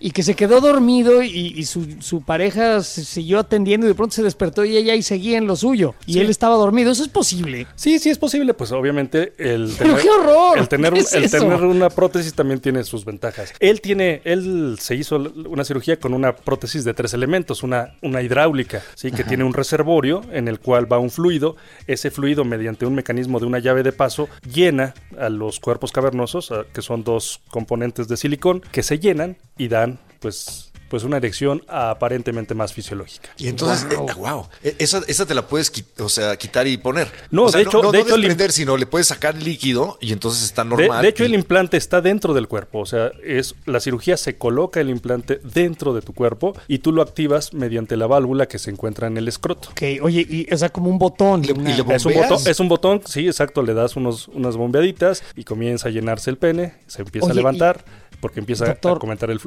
[0.00, 3.94] Y que se quedó dormido y, y su, su pareja se siguió atendiendo y de
[3.94, 5.94] pronto se despertó y ella y seguía en lo suyo.
[6.06, 6.20] Y Sí.
[6.20, 6.90] él estaba dormido.
[6.92, 7.66] Eso es posible.
[7.76, 11.14] Sí, sí es posible, pues obviamente el Pero qué horror, el tener, ¿qué un- es
[11.14, 13.52] el tener una prótesis también tiene sus ventajas.
[13.60, 18.22] Él tiene, él se hizo una cirugía con una prótesis de tres elementos, una, una
[18.22, 21.56] hidráulica, sí, que tiene un reservorio en el cual va un fluido.
[21.86, 26.52] Ese fluido, mediante un mecanismo de una llave de paso, llena a los cuerpos cavernosos,
[26.72, 29.95] que son dos componentes de silicón, que se llenan y dan,
[30.26, 33.28] pues, pues una erección aparentemente más fisiológica.
[33.38, 37.08] Y entonces, eh, wow, eh, esa, esa te la puedes o sea, quitar y poner.
[37.30, 39.34] No, O sea, de hecho- no, de no hecho, el- desprender, sino le puedes sacar
[39.40, 41.02] líquido y entonces está De, normal.
[41.02, 42.78] de hecho, y- el implante está dentro del cuerpo.
[42.80, 46.92] O sea, es la cirugía se coloca el implante dentro de tu cuerpo y tú
[46.92, 49.70] lo activas mediante la válvula que se encuentra en el escroto.
[49.70, 51.42] Ok, oye, y, o sea, como un botón.
[51.44, 53.96] Y le- una- y le Es un, botón, es un botón, sí, exacto, le das
[53.96, 57.84] unos, unas bombeaditas y comienza a llenarse el pene, se empieza Oye, a levantar
[58.20, 59.40] porque empieza doctor- a comentar el,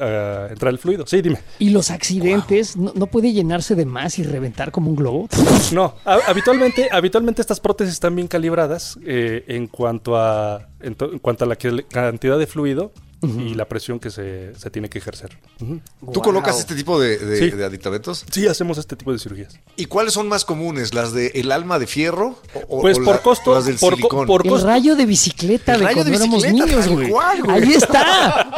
[0.00, 1.06] a entrar el fluido.
[1.06, 1.38] Sí, dime.
[1.58, 5.28] Y los accidentes, ¿no, no puede llenarse de más y reventar como un globo?
[5.72, 11.12] No, ha- habitualmente, habitualmente estas prótesis están bien calibradas eh, en cuanto a en, to-
[11.12, 14.88] en cuanto a la que- cantidad de fluido y la presión que se, se tiene
[14.90, 15.38] que ejercer.
[15.60, 15.80] Ujú.
[16.12, 17.50] ¿Tú colocas este tipo de, de- Sí.
[17.50, 18.24] de aditamentos?
[18.30, 19.58] Sí, hacemos este tipo de cirugías.
[19.76, 20.92] ¿Y cuáles son más comunes?
[20.94, 22.38] ¿Las de el alma de fierro?
[22.68, 24.26] O, Pues o por la- costo, o las del por co- silicón?
[24.26, 27.10] por- El rayo de bicicleta El de rayo de cuando éramos bicicleta, niños, güey.
[27.10, 27.62] cual, güey.
[27.62, 28.52] Ahí está.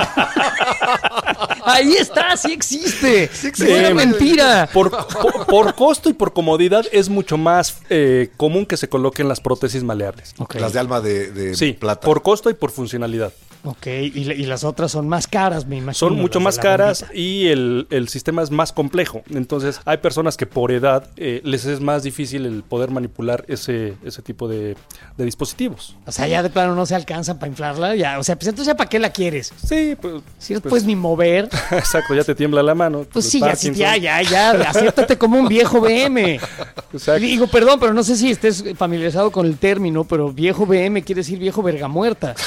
[1.69, 3.29] Ahí está, sí existe.
[3.33, 3.71] Sí existe.
[3.73, 4.69] No era Eh, mentira.
[4.73, 9.29] Por, por- por costo y por comodidad es mucho más eh, común que se coloquen
[9.29, 10.35] las prótesis maleables.
[10.55, 12.05] Las de alma de, de Sí, plata.
[12.07, 13.33] por costo y por funcionalidad.
[13.65, 15.95] ok, y, la- y las otras son más caras, me imagino.
[15.95, 19.23] Son mucho más caras y el, el sistema es más complejo.
[19.31, 23.95] Entonces, hay personas que por edad eh, les es más difícil el poder manipular ese,
[24.05, 24.77] ese tipo de,
[25.17, 25.97] de dispositivos.
[26.07, 27.97] O sea, ya de plano no se alcanza para inflarla.
[27.97, 29.53] Ya, o sea, pues entonces ya para qué la quieres.
[29.67, 30.23] Sí, pues.
[30.39, 31.49] Si no pues, puedes ni mover.
[31.73, 33.07] Exacto, ya te tiembla la mano.
[33.13, 36.35] Pues sí, ya, sí, ya, ya, ya, acéptate como un viejo BM.
[36.93, 37.21] Exacto.
[37.21, 41.21] Digo, perdón, pero no sé si estés familiarizado con el término, pero viejo BM quiere
[41.21, 42.35] decir viejo verga muerta.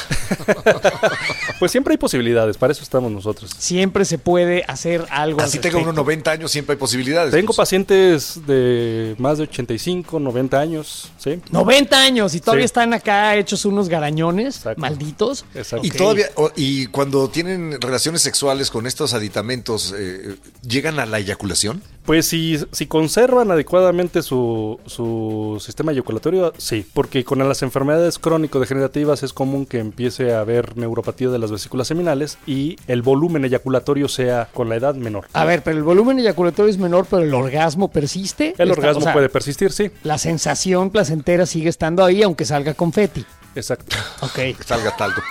[1.60, 3.52] Pues siempre hay posibilidades, para eso estamos nosotros.
[3.56, 5.40] Siempre se puede hacer algo.
[5.42, 5.78] al Así respecto.
[5.80, 7.32] unos 90 años, siempre hay posibilidades.
[7.32, 11.40] Tengo Pues, pacientes de más de 85, 90 años, ¿sí?
[11.52, 12.66] 90 años y todavía Sí.
[12.66, 14.82] están acá hechos unos garañones Exacto.
[14.82, 15.46] malditos.
[15.54, 15.86] Exacto.
[15.86, 20.36] Y todavía, y cuando tienen relaciones sexuales con estos aditamentos, eh,
[20.68, 21.82] ¿llegan a la eyaculación?
[22.06, 29.22] Pues si, si conservan adecuadamente su, su sistema eyaculatorio, sí, porque con las enfermedades crónico-degenerativas
[29.24, 34.08] es común que empiece a haber neuropatía de las vesículas seminales y el volumen eyaculatorio
[34.08, 35.28] sea con la edad menor.
[35.34, 38.56] A ver, pero el volumen eyaculatorio es menor, pero el orgasmo persiste.
[38.58, 42.46] El Está- orgasmo o sea, puede persistir, sí, La sensación placentera sigue estando ahí, aunque
[42.46, 43.26] salga confeti.
[43.56, 43.96] Exacto.
[44.22, 45.22] Ok, Que salga talco.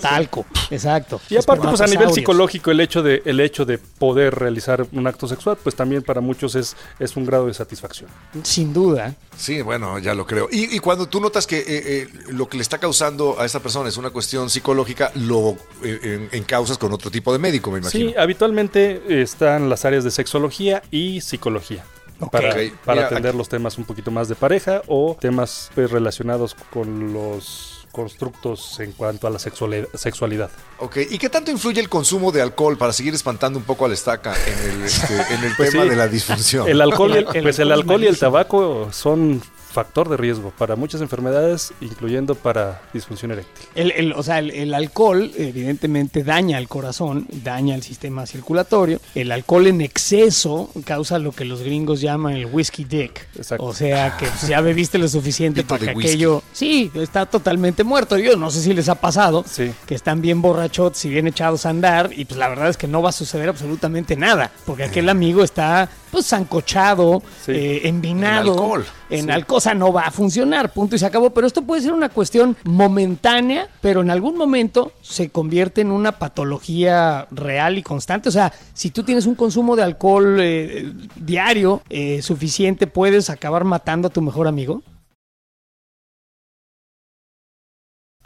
[0.00, 1.20] talco, exacto.
[1.28, 5.06] Y aparte, pues a nivel psicológico, el hecho de, el hecho de poder realizar un
[5.06, 8.08] acto sexual, pues también para muchos es, es un grado de satisfacción.
[8.44, 9.14] Sin duda.
[9.36, 10.48] Sí, bueno, ya lo creo.
[10.50, 13.60] Y, y cuando tú notas que eh, eh, lo que le está causando a esta
[13.60, 16.44] persona es una cuestión psicológica, lo eh, en-
[16.78, 18.10] con otro tipo de médico, me imagino.
[18.10, 21.84] Sí, habitualmente están las áreas de sexología y psicología.
[22.20, 22.32] Ok.
[22.32, 22.50] Para,
[22.84, 26.54] para mira, atender aquí- los temas un poquito más de pareja o temas pues, relacionados
[26.70, 30.50] con los constructos en cuanto a la sexuali- sexualidad.
[30.78, 33.88] Ok, ¿y qué tanto influye el consumo de alcohol para seguir espantando un poco a
[33.88, 35.88] la estaca en el, este, en el Pues tema sí.
[35.90, 36.68] de la disfunción?
[36.68, 39.42] El alcohol, y el, El pues el alcohol y el tabaco son
[39.72, 43.66] factor de riesgo para muchas enfermedades, incluyendo para disfunción eréctil.
[43.74, 49.00] El, el- o sea, el, el alcohol evidentemente daña al corazón, daña el sistema circulatorio.
[49.14, 53.26] El alcohol en exceso causa lo que los gringos llaman el whiskey dick.
[53.36, 53.64] Exacto.
[53.64, 56.10] O sea, que pues, ya bebiste lo suficiente para que whisky.
[56.10, 56.42] aquello...
[56.52, 58.18] Sí, está totalmente muerto.
[58.18, 59.72] Yo no sé si les ha pasado Sí.
[59.86, 62.88] que están bien borrachotes y bien echados a andar y pues la verdad es que
[62.88, 64.50] no va a suceder absolutamente nada.
[64.66, 67.52] Porque aquel amigo está pues zancochado, Sí.
[67.52, 68.52] eh, envinado.
[68.52, 68.86] En alcohol.
[69.10, 69.30] En Sí.
[69.30, 71.28] alcohol, o sea, no va a funcionar, punto y se acabó.
[71.30, 76.12] Pero esto puede ser una cuestión momentánea, pero en algún momento se convierte en una
[76.12, 78.30] patología real y constante.
[78.30, 83.64] O sea, si tú tienes un consumo de alcohol eh, diario eh, suficiente, puedes acabar
[83.64, 84.82] matando a tu mejor amigo.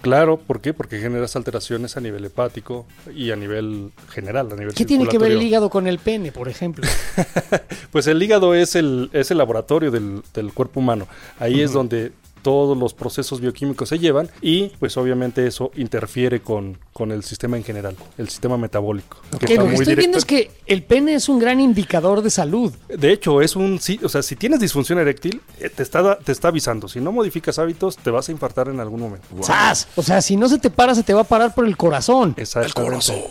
[0.04, 0.74] Claro, ¿por qué?
[0.74, 5.16] Porque generas alteraciones a nivel hepático y a nivel general, a nivel ¿Qué tiene que
[5.16, 6.86] ver el hígado con el pene, por ejemplo?
[7.90, 11.06] Pues el hígado es el, es el laboratorio del, del cuerpo humano.
[11.38, 12.12] Ahí es donde
[12.44, 17.56] todos los procesos bioquímicos se llevan y pues obviamente eso interfiere con, con el sistema
[17.56, 19.16] en general, el sistema metabólico.
[19.40, 22.20] que Que lo que estoy viendo directo- es que el pene es un gran indicador
[22.22, 22.72] de salud.
[22.88, 26.30] De hecho, es un sí, o sea, si tienes disfunción eréctil, eh, te está, te
[26.32, 26.86] está avisando.
[26.86, 29.26] Si no modificas hábitos, te vas a infartar en algún momento.
[29.42, 29.88] ¡Sas!
[29.96, 32.34] O sea, si no se te para, se te va a parar por el corazón.
[32.38, 32.44] Sí,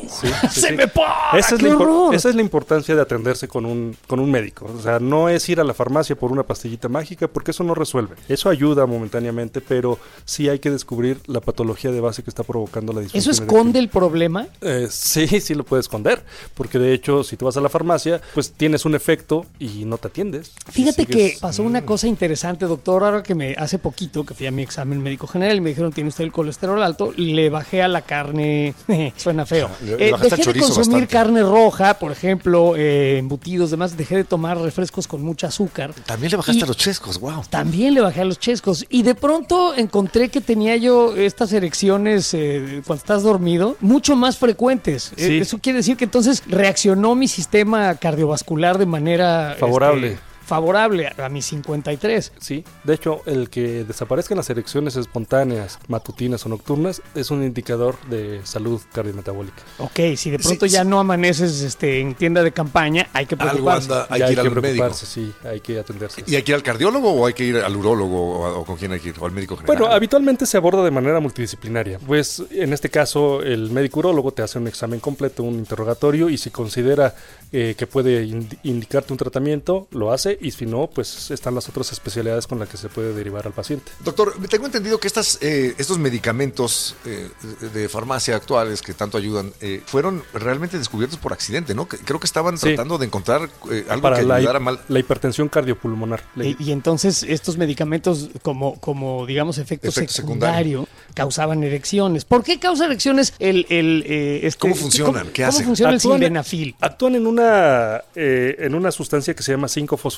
[0.10, 0.74] sí, ¡Se sí.
[0.76, 1.38] me para!
[1.38, 2.16] Esa es, ¡Qué la impor- horror!
[2.16, 4.66] esa es la importancia de atenderse con un, con un médico.
[4.78, 7.76] O sea, no es ir a la farmacia por una pastillita mágica, porque eso no
[7.76, 8.16] resuelve.
[8.28, 12.94] Eso ayuda momentáneamente, pero sí hay que descubrir la patología de base que está provocando
[12.94, 13.34] la disfunción.
[13.34, 14.48] ¿Eso esconde el problema?
[14.62, 16.24] Eh, sí, sí lo puede esconder,
[16.56, 19.98] porque de hecho, si tú vas a la farmacia, pues tienes un efecto y no
[19.98, 20.54] te atiendes.
[20.72, 24.52] Fíjate que pasó una cosa interesante, doctor, ahora que me hace poquito que fui a
[24.52, 27.88] mi examen médico general y me dijeron tiene usted el colesterol alto, le bajé a
[27.88, 28.74] la carne,
[29.18, 29.70] suena feo.
[29.84, 31.08] Le- le Eh, dejé de consumir bastante.
[31.08, 35.94] carne roja, por ejemplo, eh, embutidos, demás, dejé de tomar refrescos con mucha azúcar.
[36.06, 37.44] También le bajaste Y- a los chescos, wow.
[37.50, 42.32] También le bajé a los chescos y de pronto encontré que tenía yo estas erecciones
[42.36, 45.14] eh, cuando estás dormido mucho más frecuentes.
[45.18, 45.40] Sí.
[45.40, 50.10] Eso quiere decir que entonces reaccionó mi sistema cardiovascular de manera Favorable.
[50.10, 50.20] este,
[50.54, 52.32] favorable a, mis 53.
[52.40, 57.96] Sí, de hecho, el que desaparezcan las erecciones espontáneas, matutinas o nocturnas, es un indicador
[58.10, 59.64] de salud cardiometabólica.
[59.80, 60.88] Ok, si de pronto Sí, ya sí.
[60.88, 63.92] no amaneces este, en tienda de campaña, hay que Algo preocuparse.
[63.92, 64.62] anda, hay Ya que ir al médico.
[64.62, 66.24] preocuparse, sí, hay que atenderse.
[66.28, 68.78] ¿Y hay que ir al cardiólogo o hay que ir al urólogo o, o con
[68.78, 69.16] quién hay que ir?
[69.20, 69.76] ¿O al médico general?
[69.78, 71.98] Bueno, habitualmente se aborda de manera multidisciplinaria.
[72.06, 76.38] Pues en este caso el médico urólogo te hace un examen completo, un interrogatorio y
[76.38, 77.16] si considera
[77.52, 81.68] eh, que puede indi- indicarte un tratamiento, lo hace y si no, pues están las
[81.70, 83.92] otras especialidades con las que se puede derivar al paciente.
[84.04, 87.30] Doctor, tengo entendido que estas, eh, estos medicamentos eh,
[87.74, 91.88] de farmacia actuales que tanto ayudan eh, fueron realmente descubiertos por accidente, ¿no?
[91.88, 92.68] Creo que estaban Sí.
[92.68, 94.80] tratando de encontrar eh, algo Para que la, ayudara mal.
[94.88, 96.24] la hipertensión cardiopulmonar.
[96.36, 102.26] Y, y entonces estos medicamentos como, como digamos, efecto, Efecto secundario, causaban erecciones.
[102.26, 103.66] ¿Por qué causa erecciones el...
[103.70, 105.14] el eh, este- ¿Cómo funcionan?
[105.24, 105.66] ¿Cómo, ¿Qué cómo hacen?
[105.66, 106.76] funciona el Actúan- sildenafil?
[106.82, 109.68] Actúan en una, eh, en una sustancia que se llama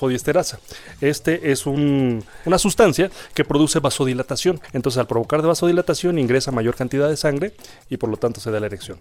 [0.09, 0.59] 5-fosfodiesterasa.
[1.01, 4.59] Este es un- una sustancia que produce vasodilatación.
[4.73, 7.53] Entonces, al provocar de vasodilatación, ingresa mayor cantidad de sangre
[7.89, 8.97] y por lo tanto se da la erección.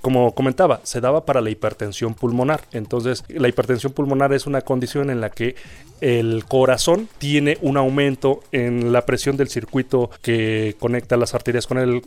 [0.00, 2.62] Como comentaba, se daba para la hipertensión pulmonar.
[2.72, 5.54] Entonces, la hipertensión pulmonar es una condición en la que
[6.00, 12.06] el corazón tiene un aumento en la presión del circuito que conecta las arterias con,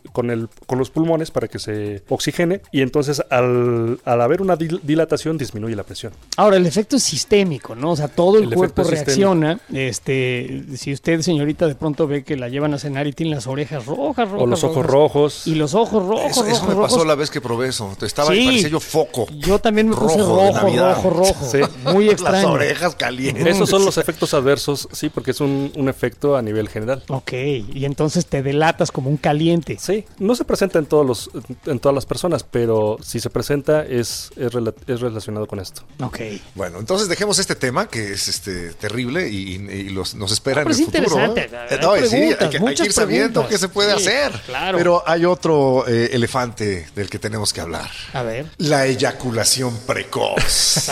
[0.79, 5.83] los pulmones para que se oxigene y entonces al, haber una dil- dilatación disminuye la
[5.83, 6.11] presión.
[6.37, 7.91] Ahora, el efecto es sistémico, ¿no?
[7.91, 9.59] O sea, todo el, El cuerpo reacciona.
[9.71, 13.47] Este, si usted, señorita, de pronto ve que la llevan a cenar y tiene las
[13.47, 14.41] orejas rojas, rojas.
[14.43, 15.47] o los ojos rojas, rojos.
[15.47, 17.07] Y los ojos rojos, Eso, eso rojos, me pasó rojos.
[17.07, 17.95] la vez que probé eso.
[18.01, 18.45] Estaba, Sí.
[18.45, 19.27] parecía yo foco.
[19.37, 20.95] Yo también me puse Rojo de rojo, Navidad.
[20.95, 21.45] rojo, rojo.
[21.51, 21.59] Sí.
[21.91, 22.51] Muy Las extraño.
[22.51, 23.45] orejas calientes.
[23.45, 27.03] Esos son los efectos adversos, sí, porque es un, un efecto a nivel general.
[27.09, 29.77] Ok, y entonces te delatas como un caliente.
[29.79, 31.29] Sí, no se presenta en todos los
[31.65, 34.51] en todas las personas, pero si se presenta es, es,
[34.87, 35.83] es relacionado con esto.
[36.01, 36.19] Ok.
[36.55, 40.63] Bueno, entonces dejemos este tema que es este terrible y, y los, nos espera Ah,
[40.63, 41.25] en pero el es futuro.
[41.25, 41.75] interesante.
[41.75, 41.77] ¿eh?
[41.79, 44.31] Hay No, sí, hay que, hay que muchas ir sabiendo qué se puede Sí, hacer.
[44.45, 44.77] claro.
[44.77, 47.89] Pero hay otro eh, elefante del que tenemos que hablar.
[48.13, 48.45] A ver.
[48.57, 50.85] La eyaculación precoz.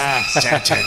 [0.64, 0.82] Chan.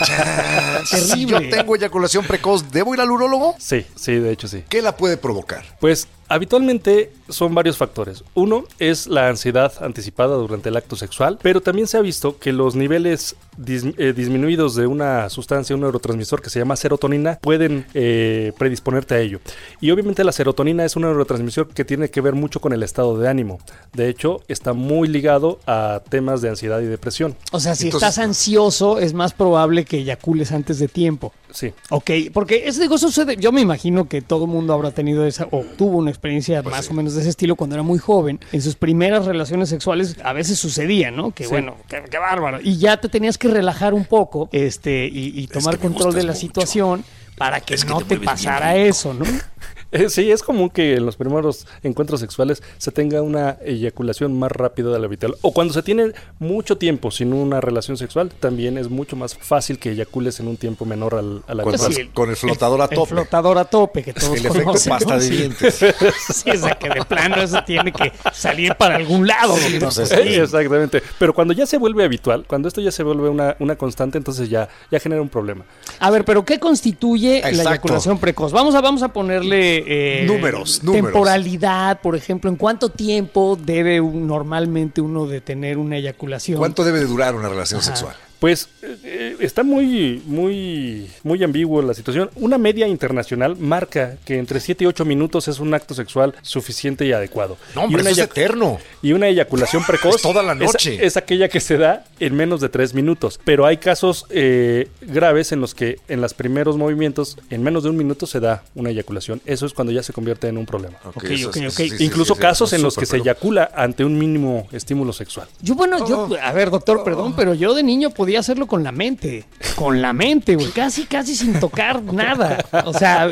[0.85, 3.55] Si yo tengo eyaculación precoz, ¿debo ir al urólogo?
[3.59, 4.63] Sí, sí, de hecho sí.
[4.69, 5.63] ¿Qué la puede provocar?
[5.79, 8.23] Pues habitualmente son varios factores.
[8.35, 12.51] Uno es la ansiedad anticipada durante el acto sexual, pero también se ha visto que
[12.53, 17.85] los niveles dis- eh, disminuidos de una sustancia, un neurotransmisor que se llama serotonina, pueden
[17.93, 19.39] eh, predisponerte a ello.
[19.81, 23.17] Y obviamente la serotonina es un neurotransmisor que tiene que ver mucho con el estado
[23.17, 23.59] de ánimo.
[23.93, 27.35] De hecho, está muy ligado a temas de ansiedad y depresión.
[27.51, 31.33] O sea, si Entonces- estás ansioso, es más probable que eyacules antes de tiempo.
[31.55, 31.73] Sí.
[31.89, 33.37] Ok, porque eso digo, sucede.
[33.37, 36.75] Yo me imagino que todo el mundo habrá tenido esa, o tuvo una experiencia Pues
[36.75, 36.91] más sí.
[36.91, 38.39] o menos de ese estilo cuando era muy joven.
[38.51, 41.31] En sus primeras relaciones sexuales a veces sucedía, ¿no?
[41.31, 41.49] Que Sí.
[41.51, 42.59] bueno, qué, qué bárbaro.
[42.61, 46.23] Y ya te tenías que relajar un poco este, y, y tomar que control de
[46.23, 46.39] la mucho.
[46.41, 47.05] situación
[47.37, 49.25] para que Es que no te pasara eso, ¿no?
[49.95, 54.51] Eh, Sí, es común que en los primeros encuentros sexuales se tenga una eyaculación más
[54.51, 55.35] rápida de la habitual.
[55.41, 59.79] O cuando se tiene mucho tiempo sin una relación sexual, también es mucho más fácil
[59.79, 61.93] que eyacules en un tiempo menor al, a la Con, habitual.
[61.93, 63.09] sí, el, con el flotador a El tope.
[63.09, 65.19] flotador a tope que todos El efecto conocen, pasta ¿no?
[65.19, 65.35] de Sí.
[65.37, 65.85] dientes.
[66.33, 69.53] Sí, o sea, que de plano eso tiene que salir para algún lado.
[69.53, 69.71] doctor.
[69.73, 71.01] entonces, Eh, Exactamente.
[71.19, 74.49] Pero cuando ya se vuelve habitual, cuando esto ya se vuelve una, una constante, entonces
[74.49, 75.65] ya, ya genera un problema.
[75.99, 78.51] A ver, pero ¿qué constituye la eyaculación precoz?
[78.51, 81.05] Vamos a, vamos a ponerle eh, Números, números.
[81.11, 86.57] temporalidad, por ejemplo, en cuánto tiempo debe un- normalmente uno de tener una eyaculación.
[86.57, 87.87] ¿Cuánto debe de durar una relación Ajá.
[87.95, 88.15] sexual?
[88.45, 92.29] Pues eh, eh, está muy, muy, muy ambiguo la situación.
[92.35, 97.07] Una media internacional marca que entre 7 y 8 minutos es un acto sexual suficiente
[97.07, 97.57] y adecuado.
[97.73, 98.77] No, hombre, y una eso es eterno.
[99.01, 101.03] Y una eyaculación precoz Es toda la noche.
[101.03, 103.39] Es, aquella que se da en menos de tres minutos.
[103.43, 107.89] Pero hay casos eh, graves en los que en los primeros movimientos, en menos de
[107.89, 109.41] un minuto, se da una eyaculación.
[109.47, 110.99] Eso es cuando ya se convierte en un problema.
[111.15, 111.77] Ok, eso ok, es- ok.
[111.77, 115.13] sí, sí, Incluso sí, sí, casos en los que se eyacula ante un mínimo estímulo
[115.13, 115.47] sexual.
[115.63, 116.37] Yo, bueno, yo, Oh.
[116.39, 119.45] a ver, doctor, perdón, pero yo de niño podía hacerlo con la mente.
[119.75, 120.69] Con la mente, güey.
[120.71, 122.63] Casi, casi sin tocar nada.
[122.85, 123.29] O sea,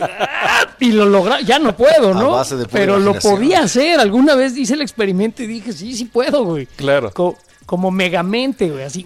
[0.80, 1.42] y lo logra.
[1.42, 2.34] Ya no puedo, ¿no?
[2.34, 4.00] A base de pura pero lo podía hacer.
[4.00, 6.66] Alguna vez hice el experimento y dije, sí, sí puedo, güey.
[6.76, 7.12] Claro.
[7.12, 9.06] Co- como megamente, güey, así.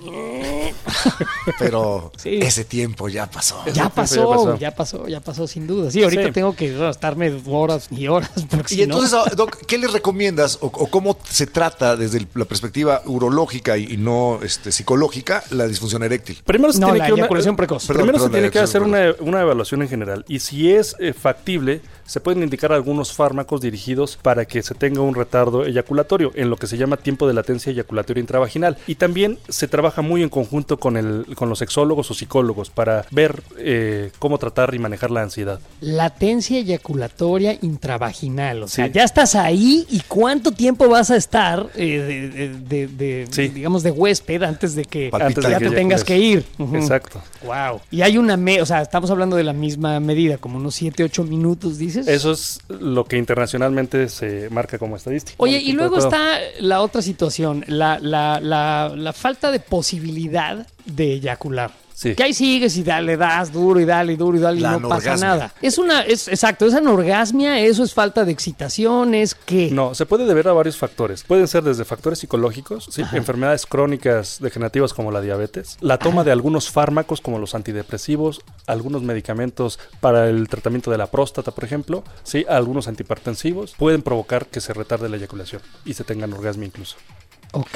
[1.59, 2.39] Pero Sí.
[2.41, 3.63] ese tiempo ya pasó.
[3.73, 4.57] Ya pasó, ya pasó.
[4.57, 5.91] ya pasó, ya pasó, sin duda.
[5.91, 6.31] Sí, ahorita Sí.
[6.31, 8.31] tengo que bueno, estarme horas y horas.
[8.49, 12.25] Porque Y si entonces, ah, Doc, ¿qué le recomiendas o, o cómo se trata desde
[12.33, 16.39] la perspectiva urológica y, y no este, psicológica la disfunción eréctil?
[16.45, 17.85] Primero se No, tiene la que una- eyaculación precoz.
[17.87, 20.71] Perdón, Primero perdón, se tiene que hacer eyaculación una, una evaluación en general y si
[20.71, 25.65] es eh, factible se pueden indicar algunos fármacos dirigidos para que se tenga un retardo
[25.65, 28.47] eyaculatorio en lo que se llama tiempo de latencia eyaculatoria intravaginal
[28.87, 33.05] y también se trabaja muy en conjunto con el con los sexólogos o psicólogos para
[33.11, 35.59] ver eh, cómo tratar y manejar la ansiedad.
[35.81, 38.63] Latencia eyaculatoria intravaginal.
[38.63, 42.87] O sea, ya estás ahí y cuánto tiempo vas a estar eh, de, de- de-
[42.87, 43.47] de, Sí.
[43.49, 46.45] digamos, de huésped antes de que Antes de ya que te tengas que ir.
[46.73, 47.21] Exacto.
[47.45, 47.81] Wow.
[47.91, 51.03] Y hay una, me o sea, estamos hablando de la misma medida, como unos 7,
[51.03, 52.07] 8 minutos, dices.
[52.07, 55.35] Eso es lo que internacionalmente se marca como estadística.
[55.37, 61.13] Oye, y luego está la otra situación, la, la, la, la falta de posibilidad de
[61.13, 61.71] eyacular.
[61.97, 62.13] Sí.
[62.13, 65.13] Que ahí sigues y le das duro y dale duro y dale y no pasa
[65.13, 65.27] anorgasmia.
[65.27, 65.53] nada.
[65.63, 69.71] Es una, es exacto, es anorgasmia, eso es falta de excitación, es que.
[69.71, 71.23] No, se puede deber a varios factores.
[71.23, 73.01] Pueden ser desde factores psicológicos, ¿sí?
[73.13, 79.01] enfermedades crónicas degenerativas como la diabetes, la toma de algunos fármacos como los antidepresivos, algunos
[79.01, 82.45] medicamentos para el tratamiento de la próstata, por ejemplo, ¿sí?
[82.47, 86.97] algunos antihipertensivos, pueden provocar que se retarde la eyaculación y se tengan orgasmo incluso.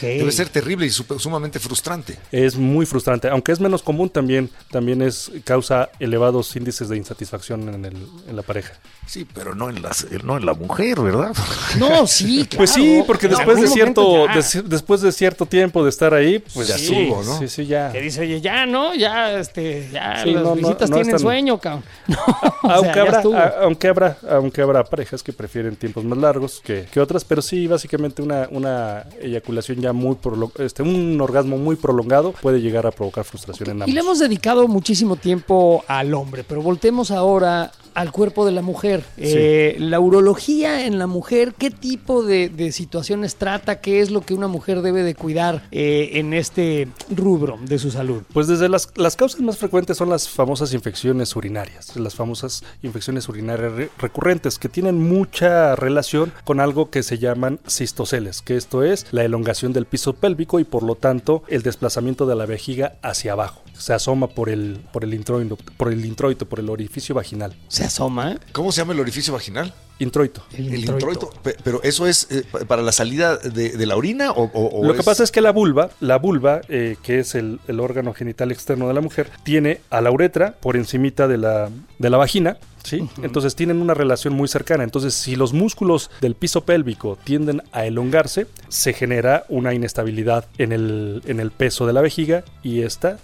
[0.01, 2.17] Debe ser terrible y sumamente frustrante.
[2.31, 7.67] Es muy frustrante, aunque es menos común también, también es causa elevados índices de insatisfacción
[7.73, 8.73] en, el- en la pareja.
[9.07, 11.33] Sí, pero no en, las, no en la mujer, ¿verdad?
[11.79, 12.57] No, sí, claro.
[12.57, 16.67] Pues sí, porque después de cierto, de después de cierto tiempo de estar ahí, pues
[16.67, 17.39] Ya sí, estuvo, ¿no?
[17.39, 17.91] Sí, sí, ya.
[17.91, 18.93] Que dice, oye, ya, ¿no?
[18.93, 21.83] Ya, este, ya Sí, las no, visitas no tienen están- sueño, cabrón.
[22.07, 26.61] Sea, aunque, ya habrá, a- aunque, habrá, aunque habrá parejas que prefieren tiempos más largos
[26.63, 30.17] que, que otras, pero sí, básicamente una, una eyaculación ya muy
[30.59, 33.89] este, un orgasmo muy prolongado puede llegar a provocar frustración en ambos.
[33.89, 38.61] Y le hemos dedicado muchísimo tiempo al hombre, pero voltemos ahora al cuerpo de la
[38.61, 39.03] mujer.
[39.17, 43.79] Eh, la urología en la mujer, ¿qué tipo de, de situaciones trata?
[43.81, 47.91] ¿Qué es lo que una mujer debe de cuidar eh, en este rubro de su
[47.91, 48.23] salud?
[48.33, 53.27] Pues desde las, las causas más frecuentes son las famosas infecciones urinarias, las famosas infecciones
[53.29, 58.83] urinarias re- recurrentes, que tienen mucha relación con algo que se llaman cistoceles, que esto
[58.83, 62.95] es la elongación del piso pélvico y por lo tanto el desplazamiento de la vejiga
[63.01, 63.61] hacia abajo.
[63.77, 67.55] Se asoma por el, por el, introito, por el introito, por el orificio vaginal.
[67.81, 68.37] Se asoma.
[68.51, 69.73] ¿Cómo se llama el orificio vaginal?
[69.99, 70.43] Introito.
[70.53, 71.09] El, El introito.
[71.11, 71.29] introito.
[71.43, 74.93] Pe- Pero eso es eh, pa- para la salida de, de la orina o, Lo
[74.95, 78.51] que pasa es que la vulva, la vulva, eh, que es el, el órgano genital
[78.51, 81.69] externo de la mujer, tiene a la uretra por encimita de la,
[81.99, 82.57] de la vagina.
[82.83, 83.07] ¿Sí?
[83.21, 84.83] Entonces tienen una relación muy cercana.
[84.83, 90.71] Entonces, si los músculos del piso pélvico tienden a elongarse, se genera una inestabilidad en
[90.71, 93.19] el, en el peso de la vejiga y esta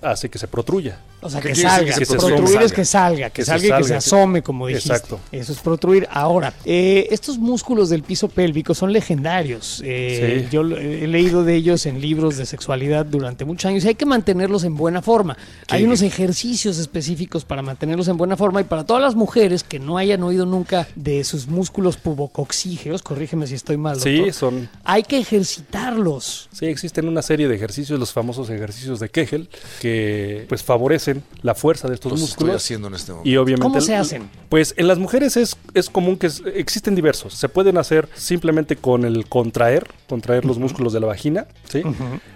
[0.00, 1.00] hace que se protruya.
[1.24, 1.96] O sea, ¿Qué que salga.
[1.96, 4.92] que protruir es que salga, que, salga y que se asome, como dijiste.
[4.92, 5.20] Exacto.
[5.32, 6.06] Eso es protruir.
[6.10, 9.80] Ahora, eh, estos músculos del piso pélvico son legendarios.
[9.84, 10.48] Eh, Sí.
[10.50, 14.04] Yo he leído de ellos en libros de sexualidad durante muchos años y hay que
[14.06, 15.36] mantenerlos en buena forma.
[15.68, 19.78] Hay unos ejercicios específicos para mantenerlos en buena forma y para todas las mujeres que
[19.78, 25.02] no hayan oído nunca de sus músculos pubocoxígeos, corrígeme si estoy mal, Sí, son, hay
[25.02, 26.48] que ejercitarlos.
[26.52, 29.48] Sí, existen una serie de ejercicios, los famosos ejercicios de Kegel,
[29.80, 32.56] que pues favorecen la fuerza de estos Los estoy músculos.
[32.56, 33.28] haciendo en este momento.
[33.30, 33.62] Y obviamente.
[33.68, 34.28] ¿Cómo se hacen?
[34.48, 37.34] Pues en las mujeres es, es común que es- existen diversos.
[37.34, 41.82] Se pueden hacer simplemente con el contraer, contraer los músculos de la vagina, ¿sí?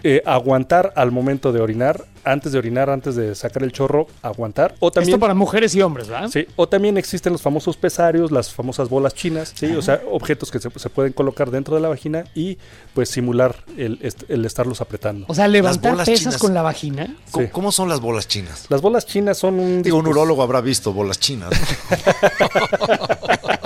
[0.02, 4.74] Eh, aguantar al momento de orinar, antes de orinar, antes de sacar el chorro, aguantar.
[4.80, 5.10] O también.
[5.14, 6.28] Esto para mujeres y hombres, ¿verdad?
[6.28, 9.66] Sí, o también existen los famosos pesarios, las famosas bolas chinas, ¿sí?
[9.76, 12.58] O sea, objetos que se, se pueden colocar dentro de la vagina y
[12.94, 13.98] pues simular el,
[14.28, 15.24] el estarlos apretando.
[15.28, 16.38] O sea, levantar pesas chinas.
[16.38, 17.16] con la vagina.
[17.30, 17.52] ¿Cómo, sí.
[17.52, 18.66] cómo son las bolas chinas?
[18.68, 19.82] Las bolas chinas son un...
[19.82, 21.50] Digo, un urólogo habrá visto bolas chinas.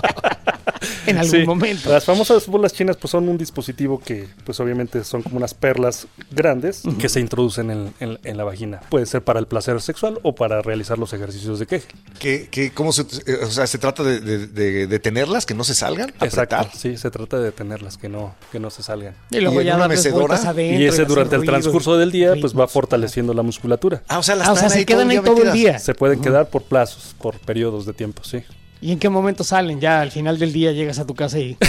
[1.06, 1.90] en algún Sí, momento.
[1.90, 6.06] Las famosas bolas chinas pues son un dispositivo que pues obviamente son como unas perlas
[6.30, 8.80] grandes que se introducen en, en- en la vagina.
[8.88, 11.88] Puede ser para el placer sexual o para realizar los ejercicios de Kegel.
[12.18, 15.64] ¿Qué, qué- cómo se, eh, o sea, se trata de, de- de detenerlas, que no
[15.64, 16.10] se salgan?
[16.20, 16.56] Exacto.
[16.56, 16.70] apretar?
[16.78, 19.14] Sí, se trata de detenerlas que no, que no se salgan.
[19.30, 20.36] Y luego ¿Y en ya una mecedora?
[20.36, 24.02] adentro Y ese durante el transcurso del día pues va fortaleciendo la musculatura.
[24.08, 25.78] Ah, o sea, las Ah, o sea, se quedan ahí todo el día.
[25.78, 28.42] Se pueden quedar por plazos, por periodos de tiempo, sí.
[28.82, 29.80] ¿Y en qué momento salen?
[29.80, 31.56] Ya al final del día llegas a tu casa y...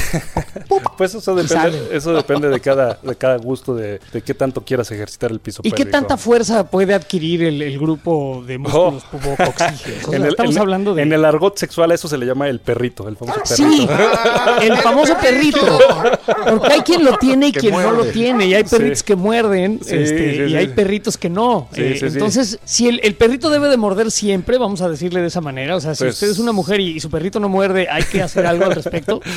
[0.98, 4.90] Pues eso depende, eso depende de cada, de cada gusto, de, de qué tanto quieras
[4.92, 10.04] ejercitar el piso ¿Y qué tanta fuerza puede adquirir el, el grupo de músculos pubocoxígeos?
[10.08, 11.02] O sea, el, estamos en- hablando de...
[11.02, 13.56] en el argot sexual a eso se le llama el perrito, el famoso perrito.
[13.56, 13.88] Sí,
[14.68, 15.80] el famoso perrito.
[16.50, 18.46] Porque hay quien lo tiene y Que quien no lo tiene.
[18.48, 19.06] Y hay perritos Sí.
[19.06, 21.68] que muerden Sí, este, y hay perritos que no.
[21.76, 25.42] Eh, entonces, si el, el perrito debe de morder siempre, vamos a decirle de esa
[25.42, 25.76] manera.
[25.76, 28.22] O sea, si Pues- usted es una mujer y su perrito no muerde, hay que
[28.24, 29.22] hacer algo al respecto.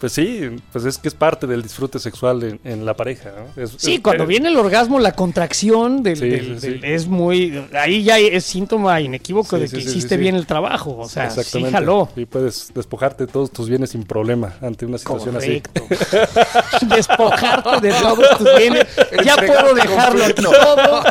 [0.00, 3.30] Pues sí, pues es que es parte del disfrute sexual en, en la pareja.
[3.30, 3.62] ¿no?
[3.62, 6.80] Es- Sí, es- cuando eh, viene el orgasmo, la contracción del, Sí, del- sí, del-
[6.80, 6.86] sí.
[6.86, 7.64] es muy...
[7.72, 10.98] Ahí ya es síntoma inequívoco Sí, de que hiciste bien el trabajo.
[10.98, 12.10] O sea, sí jaló.
[12.16, 15.62] Y puedes despojarte de todos tus bienes sin problema ante una situación así.
[15.62, 16.86] Correcto.
[16.94, 18.86] Despojarte de todos tus bienes.
[19.24, 21.04] Ya puedo dejarlo aquí todo.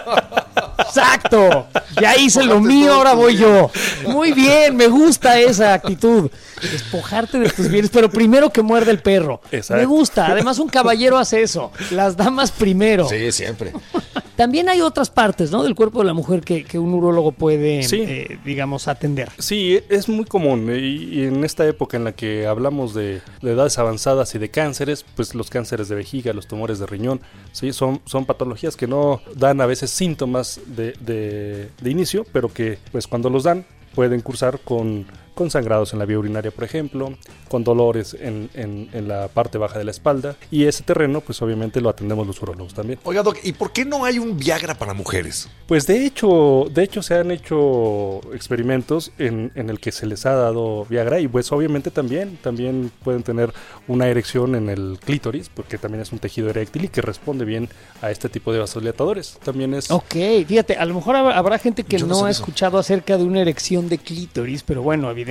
[0.78, 1.68] Exacto.
[2.02, 3.70] Ya hice lo mío, ahora voy yo.
[4.08, 6.30] Muy bien, me gusta esa actitud.
[6.62, 9.42] Despojarte de tus bienes, pero primero que muerde el perro.
[9.52, 9.80] Exacto.
[9.82, 10.28] Me gusta.
[10.28, 11.72] Además, un caballero hace eso.
[11.92, 13.08] Las damas primero.
[13.08, 13.74] Sí, siempre.
[14.36, 15.62] También hay otras partes, ¿no?
[15.64, 18.02] Del cuerpo de la mujer que, que un urólogo puede, Sí.
[18.02, 19.30] eh, digamos, atender.
[19.38, 23.52] Sí, es muy común y, y en esta época en la que hablamos de, de
[23.52, 27.74] edades avanzadas y de cánceres, pues los cánceres de vejiga, los tumores de riñón, sí,
[27.74, 32.80] son, son patologías que no dan a veces síntomas de, de- de inicio, pero que
[32.92, 37.14] pues cuando los dan pueden cursar con, con sangrados en la vía urinaria, por ejemplo,
[37.50, 41.42] con dolores en, en- en la parte baja de la espalda y ese terreno pues
[41.42, 43.00] obviamente lo atendemos los urólogos también.
[43.04, 45.50] Oiga, Doc, ¿y por qué no hay un Viagra para mujeres?
[45.68, 50.26] Pues de hecho, de hecho se han hecho experimentos en, en el que se les
[50.26, 53.54] ha dado Viagra y pues obviamente también, también pueden tener
[53.88, 57.70] una erección en el clítoris, porque también es un tejido eréctil y que responde bien
[58.02, 59.38] a este tipo de vasodilatadores.
[59.44, 59.90] También es...
[59.92, 60.16] Ok,
[60.48, 62.42] fíjate, a lo mejor habrá, habrá gente que Yo no no, sé ha eso.
[62.44, 65.23] escuchado acerca de una erección de clítoris, pero bueno, evidentemente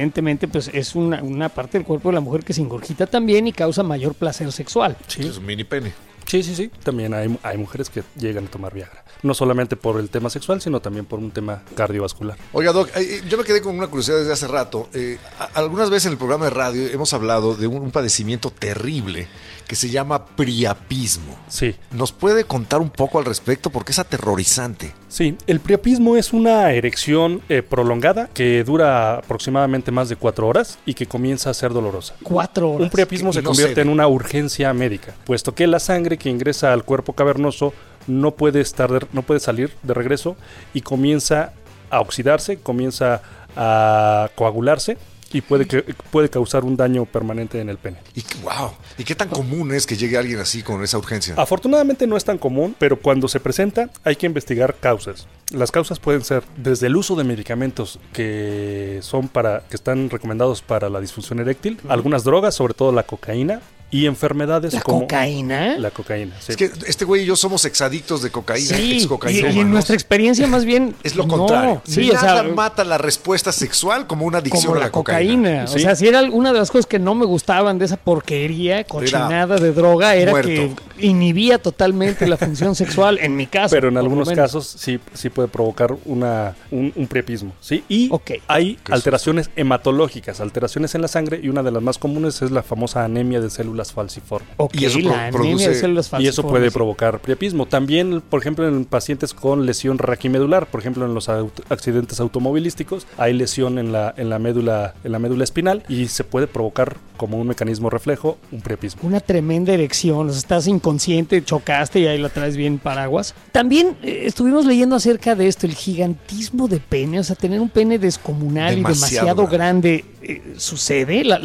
[0.50, 3.52] pues es una, una parte del cuerpo de la mujer que se ingurgita también y
[3.52, 4.96] causa mayor placer sexual.
[5.06, 5.92] Sí, Es un mini pene.
[6.26, 6.70] sí, sí, sí.
[6.82, 9.04] También hay, hay mujeres que llegan a tomar Viagra.
[9.22, 12.36] No solamente por el tema sexual, sino también por un tema cardiovascular.
[12.52, 14.88] Oiga, Doc, eh, yo me quedé con una curiosidad desde hace rato.
[14.94, 15.18] Eh,
[15.54, 19.28] algunas veces en el programa de radio hemos hablado de un, un padecimiento terrible
[19.72, 21.34] que se llama priapismo.
[21.48, 21.74] Sí.
[21.92, 23.70] ¿Nos puede contar un poco al respecto?
[23.70, 24.92] Porque es aterrorizante.
[25.08, 30.78] Sí, el priapismo es una erección eh, prolongada que dura aproximadamente más de cuatro horas
[30.84, 32.14] y que comienza a ser dolorosa.
[32.22, 32.82] Cuatro horas.
[32.82, 33.82] Un priapismo se no convierte cede.
[33.84, 37.72] en una urgencia médica, puesto que la sangre que ingresa al cuerpo cavernoso
[38.06, 40.36] no puede estar de- no puede salir de regreso
[40.74, 41.54] y comienza
[41.88, 43.22] a oxidarse, comienza
[43.56, 44.98] a coagularse
[45.32, 47.98] y puede que puede causar un daño permanente en el pene.
[48.14, 48.72] Y wow.
[48.98, 51.34] ¿Y qué tan común es que llegue alguien así con esa urgencia?
[51.36, 55.26] Afortunadamente no es tan común, pero cuando se presenta hay que investigar causas.
[55.50, 60.62] Las causas pueden ser desde el uso de medicamentos que son para que están recomendados
[60.62, 63.60] para la disfunción eréctil, algunas drogas, sobre todo la cocaína
[63.92, 65.76] y enfermedades ¿La como cocaína?
[65.78, 66.34] la cocaína.
[66.40, 66.52] sí.
[66.52, 68.74] Es que este güey y yo somos exadictos de cocaína.
[68.76, 70.94] Sí, y, y en nuestra experiencia más bien...
[71.04, 71.82] Es lo no, contrario.
[71.84, 74.92] Sí, o Nada sea, mata la respuesta sexual como una adicción como a la la
[74.92, 75.64] cocaína.
[75.64, 75.80] O Sí.
[75.80, 79.56] sea, si era una de las cosas que no me gustaban de esa porquería, cochinada
[79.56, 80.48] de droga, era muerto.
[80.48, 80.74] que
[81.06, 83.74] inhibía totalmente la función sexual, en mi caso.
[83.76, 84.42] pero en algunos menos.
[84.42, 87.52] casos sí, sí puede provocar una, un, un priapismo.
[87.60, 87.84] ¿sí?
[87.90, 88.30] Y Ok.
[88.48, 92.50] hay es alteraciones hematológicas, alteraciones en la sangre, y una de las más comunes es
[92.50, 94.46] la famosa anemia de células falciformes.
[94.58, 96.72] Ok, Y eso la produce- de células Y eso puede falciformes.
[96.74, 97.64] provocar priapismo.
[97.66, 103.06] También, por ejemplo, en pacientes con lesión raquimedular, por ejemplo, en los aut- accidentes automovilísticos,
[103.16, 106.98] hay lesión en la, en la médula, en la médula espinal y se puede provocar
[107.16, 109.02] como un mecanismo reflejo un priapismo.
[109.04, 113.34] Una tremenda erección, o sea, estás inconsciente, chocaste y ahí la traes bien paraguas.
[113.52, 117.68] También eh, estuvimos leyendo acerca de esto, el gigantismo de pene, o sea, tener un
[117.68, 119.02] pene descomunal y Demasiado
[119.36, 121.24] demasiado grande, eh, ¿sucede?
[121.24, 121.38] La,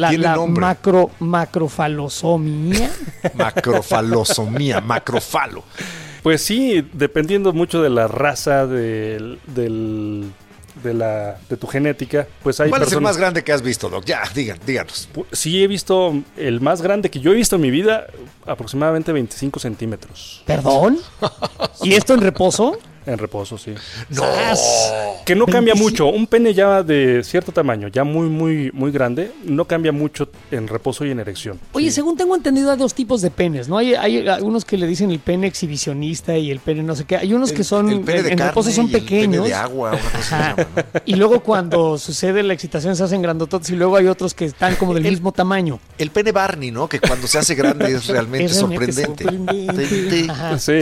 [0.48, 2.90] macro, macrofalosomía.
[3.34, 5.64] Macrofalosomía, macrofalo.
[6.22, 10.30] Pues sí, dependiendo mucho de la raza, del, del-
[10.82, 13.88] de, la, de tu genética, pues hay ¿Cuál es el más grande que has visto,
[13.88, 14.04] Doc?
[14.04, 15.08] Ya, digan, díganos.
[15.32, 18.06] Sí he visto el más grande que yo he visto en mi vida,
[18.46, 20.42] aproximadamente 25 centímetros.
[20.46, 20.98] ¿Perdón?
[21.82, 22.78] ¿Y esto en reposo?
[23.08, 23.72] En reposo, sí.
[24.10, 24.22] No.
[25.24, 25.78] Que no cambia 25.
[25.82, 26.06] mucho.
[26.08, 30.68] Un pene ya de cierto tamaño, ya muy, muy, muy grande, no cambia mucho en
[30.68, 31.58] reposo y en erección.
[31.72, 31.96] Oye, Sí.
[31.96, 33.78] según tengo entendido, hay dos tipos de penes, ¿no?
[33.78, 37.16] Hay, hay algunos que le dicen el pene exhibicionista y el pene no sé qué.
[37.16, 39.44] Hay unos que son, el pene de en, carne reposo son y el pequeños.
[39.44, 40.56] pene de agua, una cosa.
[41.06, 44.76] Y luego cuando sucede la excitación se hacen grandototes y luego hay otros que están
[44.76, 45.80] como del El- mismo tamaño.
[45.96, 46.88] El pene Barney, ¿no?
[46.88, 49.24] Que cuando se hace grande es realmente Es realmente sorprendente.
[49.24, 50.58] sorprendente.
[50.58, 50.80] Sí,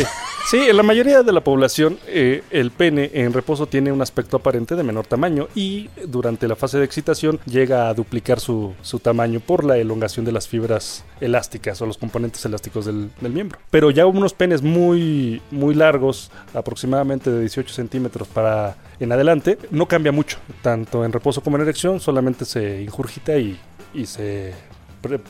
[0.50, 4.38] sí, en la mayoría de la población eh, el pene en reposo tiene un aspecto
[4.38, 9.40] aparente de menor tamaño y durante la fase de excitación llega a duplicar su, tamaño
[9.40, 13.58] por la elongación de las fibras elásticas o los componentes elásticos del, miembro.
[13.70, 19.86] Pero ya unos penes muy, muy largos, aproximadamente de 18 centímetros para en adelante, no
[19.86, 23.60] cambia mucho, tanto en reposo como en erección, solamente se injurgita y,
[23.92, 24.54] y se,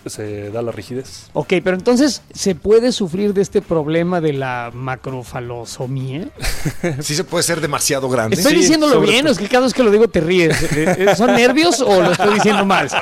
[0.06, 1.28] se da la rigidez.
[1.32, 6.28] Ok, pero entonces, ¿se puede sufrir de este problema de la macrofalosomía?
[7.00, 8.36] Sí se puede ser demasiado grande.
[8.36, 9.30] ¿Estoy Sí, diciéndolo bien todo.
[9.30, 10.56] o es que cada vez que lo digo te ríes?
[10.76, 12.88] Eh, eh, ¿Son nervios o lo estoy diciendo mal?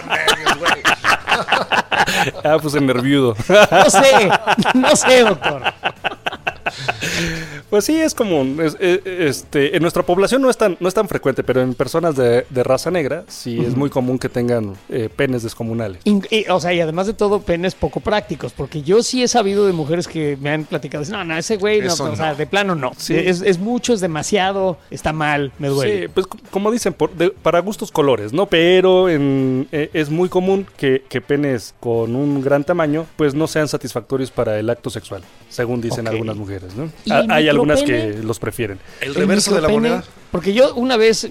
[2.44, 3.34] Ah, pues en nerviudo.
[3.48, 4.30] No sé,
[4.74, 5.62] no sé, doctor.
[7.70, 8.58] Pues sí, es común.
[8.62, 11.74] Es- eh, este, en nuestra población no es tan, no es tan frecuente, pero en
[11.74, 16.00] personas de, de raza negra sí es muy común que tengan eh, penes descomunales.
[16.04, 19.28] In- y, o sea, y además de todo, penes poco prácticos, porque yo sí he
[19.28, 22.16] sabido de mujeres que me han platicado, dicen, no, no, ese güey, no, Eso o
[22.16, 22.36] sea, no.
[22.36, 22.92] de plano no.
[22.96, 23.14] Sí.
[23.16, 26.02] Es, es mucho, es demasiado, está mal, me duele.
[26.02, 28.46] Sí, pues como dicen, por- de- para gustos colores, ¿no?
[28.46, 33.46] Pero en- eh, es muy común que, que penes con un gran tamaño pues no
[33.46, 36.12] sean satisfactorios para el acto sexual, según dicen Ok.
[36.12, 36.90] algunas mujeres, ¿no?
[37.04, 38.78] ¿Y Ha- el Hay algunas que los prefieren.
[39.00, 40.04] El El reverso de la moneda.
[40.30, 41.28] Porque yo una vez,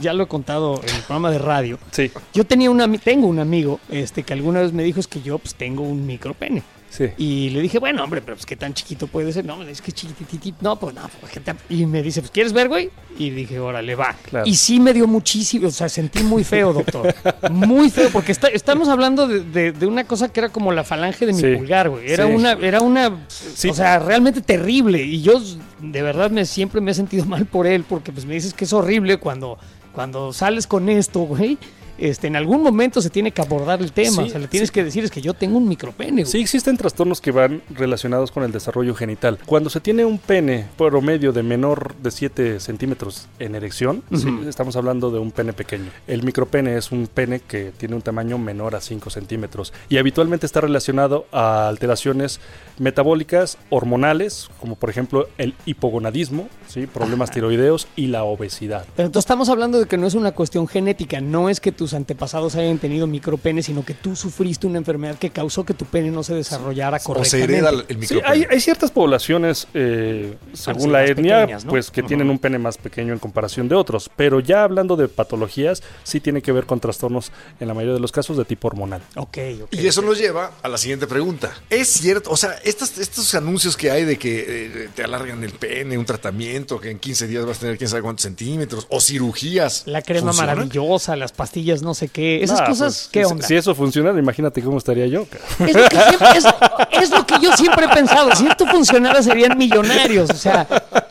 [0.00, 3.26] ya lo he contado en el programa de radio, Sí, yo tenía un ami- tengo
[3.26, 6.62] un amigo este, que alguna vez me dijo es que yo pues tengo un micropene.
[6.92, 7.06] Sí.
[7.16, 9.44] Y le dije, bueno, hombre, pero pues qué tan chiquito puede ser.
[9.46, 10.58] No, es que chiquititito.
[10.60, 12.90] No, pues no, pues, ¿qué tan-?" Y me dice, pues ¿quieres ver, güey?
[13.18, 14.14] Y dije, órale, va.
[14.28, 14.46] Claro.
[14.46, 17.14] Y sí me dio muchísimo, o sea, sentí muy feo, doctor.
[17.50, 20.84] Muy feo, porque está- estamos hablando de, de- de una cosa que era como la
[20.84, 21.54] falange de mi Sí.
[21.56, 22.10] pulgar, güey.
[22.10, 22.32] Era Sí.
[22.32, 25.02] una, era una, o sea, realmente terrible.
[25.02, 25.40] Y yo
[25.80, 28.64] de verdad me siempre me he sentido mal por él, porque pues me dices que
[28.64, 29.58] es horrible cuando,
[29.92, 31.58] cuando sales con esto, güey.
[32.02, 34.10] Este, en algún momento se tiene que abordar el tema.
[34.10, 34.74] Sí, o sea, le tienes sí.
[34.74, 36.26] que decir es que yo tengo un micropene, güey.
[36.26, 39.38] Sí existen trastornos que van relacionados con el desarrollo genital.
[39.46, 44.74] Cuando se tiene un pene promedio de menor de 7 centímetros en erección, sí, estamos
[44.74, 45.92] hablando de un pene pequeño.
[46.08, 50.44] El micropene es un pene que tiene un tamaño menor a 5 centímetros y habitualmente
[50.44, 52.40] está relacionado a alteraciones
[52.78, 56.86] metabólicas hormonales, como por ejemplo el hipogonadismo, ¿sí?
[56.86, 58.84] problemas tiroideos y la obesidad.
[58.96, 61.94] Pero entonces estamos hablando de que no es una cuestión genética, no es que tus
[61.94, 66.10] antepasados hayan tenido micropene, sino que tú sufriste una enfermedad que causó que tu pene
[66.10, 67.52] no se desarrollara O se correctamente.
[67.56, 68.28] hereda el Sí, micropene.
[68.28, 71.70] hay, hay ciertas poblaciones, eh, según sí, la etnia, pequeñas, ¿no?
[71.70, 74.10] pues que tienen un pene más pequeño en comparación de otros.
[74.16, 78.00] Pero ya hablando de patologías, sí tiene que ver con trastornos, en la mayoría de
[78.00, 79.02] los casos, de tipo hormonal.
[79.16, 79.74] Ok, ok.
[79.74, 81.52] Y eso nos lleva a la siguiente pregunta.
[81.70, 82.30] ¿Es cierto?
[82.30, 86.04] O sea, estas, estos anuncios que hay de que eh, te alargan el pene, un
[86.04, 89.82] tratamiento, que en 15 días vas a tener quién sabe cuántos centímetros, o cirugías.
[89.86, 92.42] La crema maravillosa, las pastillas, no sé qué.
[92.42, 93.46] Esas Ah, cosas, pues, ¿qué onda?
[93.46, 95.26] Si eso funciona, imagínate cómo estaría yo.
[95.60, 98.34] Es lo, que siempre- es- es lo que yo siempre he pensado.
[98.36, 100.30] Si esto funcionara, serían millonarios.
[100.30, 100.64] O sea,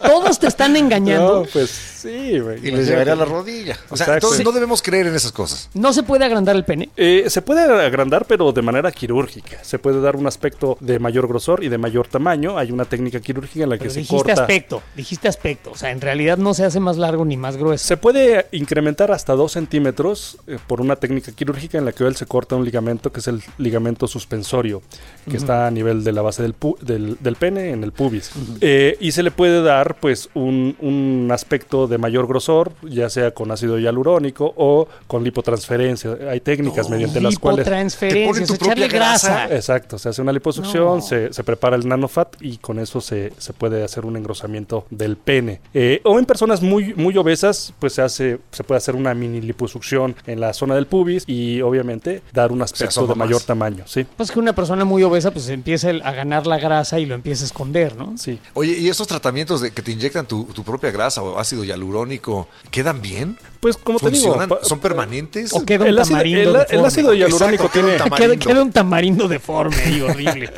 [0.04, 1.42] todos te están engañando.
[1.42, 2.60] No, pues sí, güey.
[2.68, 3.78] Y les llegaría a la rodilla.
[3.90, 4.28] O sea, Exacto.
[4.28, 5.70] entonces no debemos creer en esas cosas.
[5.74, 6.90] No se puede agrandar el pene.
[6.98, 9.64] Eh, se puede agrandar, pero de manera quirúrgica.
[9.64, 12.58] Se puede dar un aspecto de mayor grosor y de mayor tamaño.
[12.58, 14.42] Hay una técnica quirúrgica en la que Pero se dijiste corta.
[14.42, 15.41] aspecto, dijiste aspecto.
[15.72, 17.86] O sea, en realidad no se hace más largo ni más grueso.
[17.88, 22.16] Se puede incrementar hasta 2 centímetros eh, por una técnica quirúrgica en la que él
[22.16, 24.82] se corta un ligamento que es el ligamento suspensorio,
[25.30, 28.32] que está a nivel de la base del, pu- del, del pene, en el pubis.
[28.62, 33.32] Eh, y se le puede dar pues un, un aspecto de mayor grosor, ya sea
[33.32, 36.18] con ácido hialurónico o con lipotransferencia.
[36.30, 37.66] Hay técnicas mediante las cuales...
[37.66, 39.30] Lipotransferencia, echarle propia grasa.
[39.48, 39.56] grasa.
[39.56, 41.02] Exacto, se hace una liposucción, No.
[41.02, 45.18] se, se prepara el nanofat y con eso se, se puede hacer un engrosamiento del
[45.18, 45.31] pene.
[45.74, 49.42] Eh, o en personas muy, muy obesas, pues se hace, se puede hacer una mini
[49.42, 53.46] liposucción en la zona del pubis y obviamente dar un aspecto de mayor más.
[53.46, 54.06] tamaño, sí.
[54.18, 57.44] Pues que una persona muy obesa pues empieza a ganar la grasa y lo empieza
[57.44, 58.18] a esconder, ¿no?
[58.18, 58.40] Sí.
[58.54, 62.48] Oye, ¿y estos tratamientos de que te inyectan tu, tu propia grasa o ácido hialurónico
[62.70, 63.38] quedan bien?
[63.62, 64.58] Pues como te digo, ¿Funcionan?
[64.64, 65.54] ¿Son permanentes?
[65.54, 67.92] O queda un el ácido, tamarindo el- el ácido hialurónico Exacto, queda tiene...
[67.92, 68.48] un Queda, tamarindo.
[68.48, 70.50] queda un tamarindo deforme y horrible.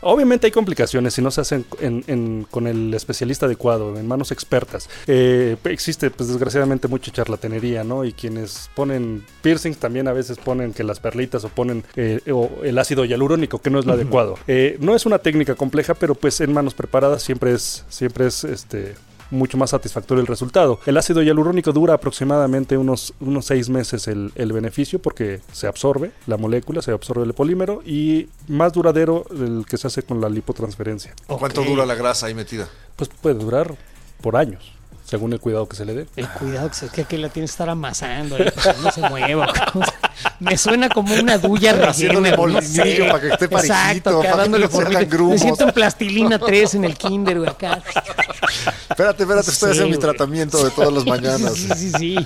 [0.00, 4.30] Obviamente hay complicaciones si no se hacen en- en- con el especialista adecuado, en manos
[4.32, 4.88] expertas.
[5.06, 8.04] Eh, existe, pues desgraciadamente, mucha charlatanería, ¿no?
[8.04, 12.50] Y quienes ponen piercings también a veces ponen que las perlitas o ponen eh, o
[12.64, 14.38] el ácido hialurónico, que no es lo adecuado.
[14.48, 18.44] Eh, no es una técnica compleja, pero pues en manos preparadas siempre es, siempre es
[18.44, 18.94] este
[19.30, 20.78] mucho más satisfactorio el resultado.
[20.86, 26.12] El ácido hialurónico dura aproximadamente unos, unos seis meses el, el beneficio porque se absorbe
[26.26, 30.28] la molécula, se absorbe el polímero y más duradero el que se hace con la
[30.28, 31.14] lipotransferencia.
[31.26, 31.66] ¿Cuánto Ok.
[31.66, 32.68] dura la grasa ahí metida?
[32.96, 33.74] Pues puede durar
[34.20, 34.72] por años,
[35.06, 36.06] según el cuidado que se le dé.
[36.16, 38.52] El cuidado que, se, que, que la tienes que estar amasando que
[38.82, 39.46] no se mueva.
[40.40, 41.92] Me suena como una rellena.
[42.36, 43.04] güey, no sé.
[43.06, 45.24] para que esté parejito, Exacto, acá para que dándole no se hagan formita.
[45.30, 47.82] Me siento en plastilina 3 en el kinder, güey, acá.
[48.90, 51.52] Espérate, espérate, estoy Sí, haciendo mi tratamiento de todas las mañanas.
[51.54, 52.16] Sí, sí, sí.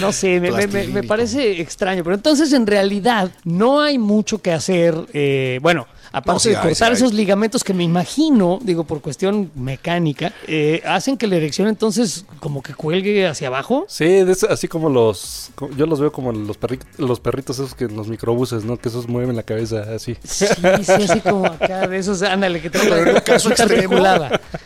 [0.00, 2.04] No sé, me, me- me- parece extraño.
[2.04, 4.94] Pero entonces, en realidad, no hay mucho que hacer.
[5.12, 8.84] eh, bueno, aparte No, sí de hay, cortar sí esos ligamentos que me imagino, digo,
[8.84, 13.84] por cuestión mecánica, eh, hacen que la erección entonces como que cuelgue hacia abajo.
[13.88, 15.50] Sí, de eso- así como los.
[15.76, 18.76] Yo los veo como los, perri- los perritos esos que en los microbuses, ¿no?
[18.76, 20.16] Que esos mueven la cabeza así.
[20.24, 23.96] Sí, sí, así como acá de esos, ándale, que un la caso extremo,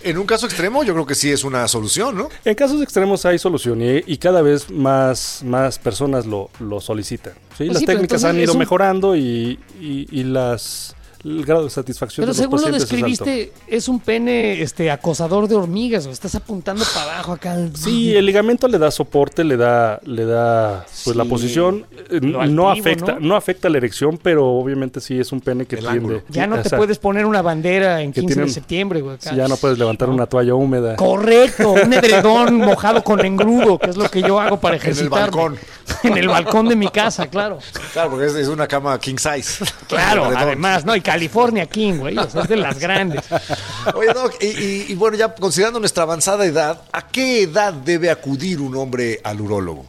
[0.02, 2.28] en un caso extremo, yo creo que sí es una solución, ¿no?
[2.44, 7.32] En casos extremos hay solución y, y cada vez más, más personas lo, lo solicitan.
[7.56, 7.64] ¿sí?
[7.64, 11.64] Pues las sí, técnicas han ido es un- mejorando y, y- y las el grado
[11.64, 13.24] de satisfacción Pero de los según lo pacientes es alto.
[13.24, 17.56] describiste, es, un pene este acosador de hormigas, o estás apuntando para abajo acá.
[17.74, 21.86] Sí, el ligamento le da soporte, le da, le da pues la posición.
[22.20, 23.20] No afecta, ¿no?
[23.20, 23.36] ¿no?
[23.36, 25.98] afecta la erección, pero obviamente sí es un pene que El tiende.
[25.98, 26.22] ángulo.
[26.28, 29.14] Ya no te puedes poner una bandera en Que 15 de septiembre, güey.
[29.16, 29.30] acá.
[29.30, 30.96] Sí, ya no puedes levantar una toalla húmeda.
[30.96, 34.88] Correcto, un edredón mojado con engrudo, que es lo que yo hago para En el
[34.90, 35.20] ejercitarme.
[35.20, 35.56] balcón.
[36.04, 37.58] En el balcón de mi casa, claro.
[37.92, 39.64] Claro, porque es, es una cama king size.
[39.88, 40.94] Claro, además, ¿no?
[40.96, 43.22] Y California King, güey, o sea, es de las grandes.
[43.94, 48.10] Oye, Doc, y, y- y bueno, ya considerando nuestra avanzada edad, ¿a qué edad debe
[48.10, 49.86] acudir un hombre al urólogo?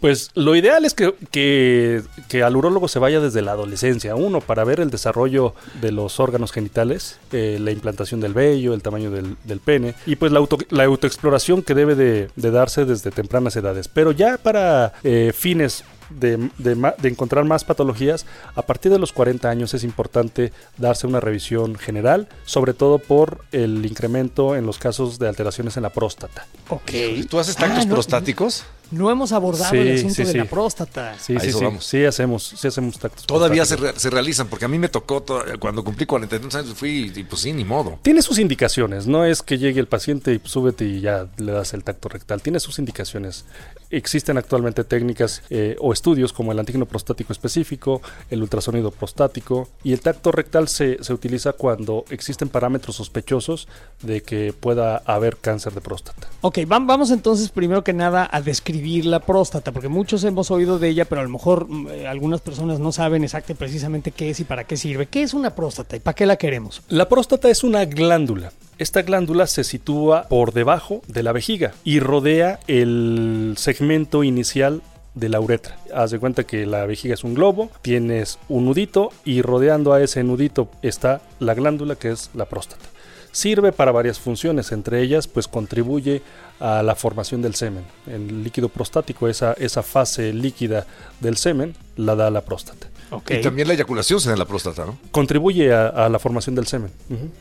[0.00, 4.40] Pues lo ideal es que, que, que al urólogo se vaya desde la adolescencia, uno,
[4.40, 9.10] para ver el desarrollo de los órganos genitales, eh, la implantación del vello, el tamaño
[9.10, 13.10] del, del pene, y pues la, auto, la autoexploración que debe de, de darse desde
[13.10, 13.88] tempranas edades.
[13.88, 19.12] Pero ya para eh, fines de, de de encontrar más patologías, a partir de los
[19.12, 24.78] 40 años es importante darse una revisión general, sobre todo por el incremento en los
[24.78, 26.46] casos de alteraciones en la próstata.
[26.68, 26.90] Ok.
[27.30, 28.64] ¿Tú haces tactos Ah, no, prostáticos?
[28.64, 30.38] No hemos abordado Sí, el asunto sí, de sí.
[30.38, 31.14] la próstata.
[31.18, 31.86] Sí, sí, vamos.
[31.86, 33.26] sí hacemos, sí hacemos tactos.
[33.26, 36.74] Todavía se, re- se realizan, porque a mí me tocó to- cuando cumplí 42 años,
[36.74, 37.98] fui y pues sí, ni modo.
[38.02, 41.52] Tiene sus indicaciones, no es que llegue el paciente y pues, súbete y ya le
[41.52, 42.42] das el tacto rectal.
[42.42, 43.44] Tiene sus indicaciones.
[43.90, 49.92] Existen actualmente técnicas eh, o estudios como el antígeno prostático específico, el ultrasonido prostático y
[49.92, 53.68] el tacto rectal se, se utiliza cuando existen parámetros sospechosos
[54.02, 56.28] de que pueda haber cáncer de próstata.
[56.42, 60.78] Ok, vam- vamos entonces primero que nada a describir la próstata, porque muchos hemos oído
[60.78, 64.30] de ella, pero a lo mejor mm, eh, algunas personas no saben exactamente precisamente qué
[64.30, 65.06] es y para qué sirve.
[65.06, 66.82] ¿Qué es una próstata y para qué la queremos?
[66.88, 68.52] La próstata es una glándula.
[68.78, 74.82] Esta glándula se sitúa por debajo de la vejiga y rodea el segmento inicial
[75.14, 75.76] de la uretra.
[75.94, 80.02] Haz de cuenta que la vejiga es un globo, tienes un nudito y rodeando a
[80.02, 82.91] ese nudito está la glándula que es la próstata.
[83.32, 86.22] Sirve para varias funciones, entre ellas pues contribuye
[86.60, 87.84] a la formación del semen.
[88.06, 90.86] El líquido prostático, esa, esa fase líquida
[91.20, 92.91] del semen, la da la próstata.
[93.28, 94.98] Y también la eyaculación se da en la próstata, ¿no?
[95.10, 96.90] Contribuye a, a la formación del semen.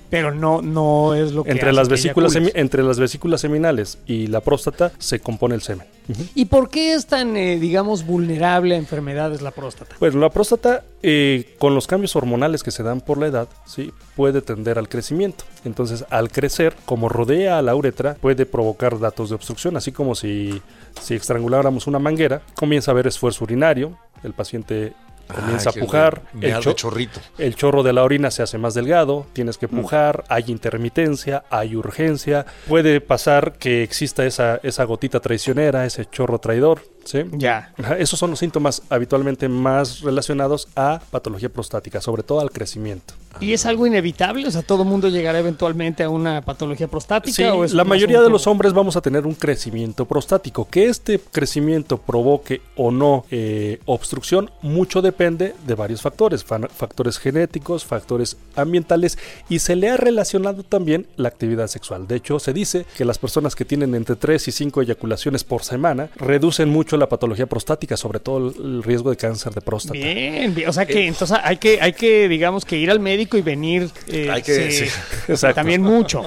[0.09, 3.97] Pero no, no es lo que Entre hace las, que vesículas entre las vesículas seminales
[4.05, 5.87] y la próstata se compone el semen.
[6.35, 9.95] ¿Y por qué es tan, eh, digamos, vulnerable a enfermedades la próstata?
[9.97, 13.91] Pues la próstata, eh, con los cambios hormonales que se dan por la edad, sí,
[14.15, 15.45] puede tender al crecimiento.
[15.63, 20.15] Entonces, al crecer, como rodea a la uretra, puede provocar datos de obstrucción, así como
[20.15, 20.61] si,
[20.99, 24.93] si estranguláramos una manguera, comienza a haber esfuerzo urinario, el paciente
[25.31, 27.19] comienza Ay, a pujar, el, cho- chorrito.
[27.37, 31.75] el chorro de la orina se hace más delgado, tienes que pujar, hay intermitencia, hay
[31.75, 37.23] urgencia, puede pasar que exista esa, esa gotita traicionera, ese chorro traidor, ¿sí?
[37.33, 37.73] Ya.
[37.99, 43.13] Esos son los síntomas habitualmente más relacionados a patología prostática, sobre todo al crecimiento.
[43.39, 44.45] ¿Y es algo inevitable?
[44.45, 47.33] O sea, ¿todo mundo llegará eventualmente a una patología prostática?
[47.33, 50.67] Sí, o es la mayoría de los hombres vamos a tener un crecimiento prostático.
[50.69, 57.17] Que este crecimiento provoque o no eh, obstrucción, mucho depende de varios factores, fa- factores
[57.19, 62.07] genéticos, factores ambientales y se le ha relacionado también la actividad sexual.
[62.07, 65.63] De hecho, se dice que las personas que tienen entre 3 y 5 eyaculaciones por
[65.63, 69.93] semana reducen mucho la patología prostática, sobre todo el- riesgo de cáncer de próstata.
[69.93, 73.37] Bien, bien, o sea que entonces hay que, hay que, digamos, que ir al médico
[73.37, 76.23] y venir eh, Hay que- sí, también mucho.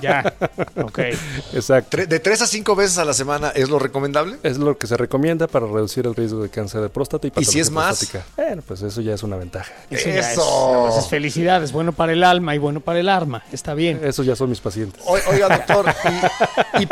[0.00, 0.34] Ya,
[0.82, 0.98] ok.
[1.54, 1.96] Exacto.
[1.98, 4.36] Tre- De tres a cinco veces a la semana es lo recomendable.
[4.42, 7.44] Es lo que se recomienda para reducir el riesgo de cáncer de próstata y ¿Y
[7.44, 7.98] si es patología más?
[7.98, 8.24] prostática.
[8.36, 9.72] Bueno, pues eso ya es una ventaja.
[9.90, 10.86] Eso, ya es- Eso.
[10.90, 13.42] pues es felicidad, es bueno para el alma y bueno para el arma.
[13.52, 14.00] Está bien.
[14.04, 15.02] Esos ya son mis pacientes.
[15.04, 15.86] O- Oiga, doctor,
[16.78, 16.86] ¿y, y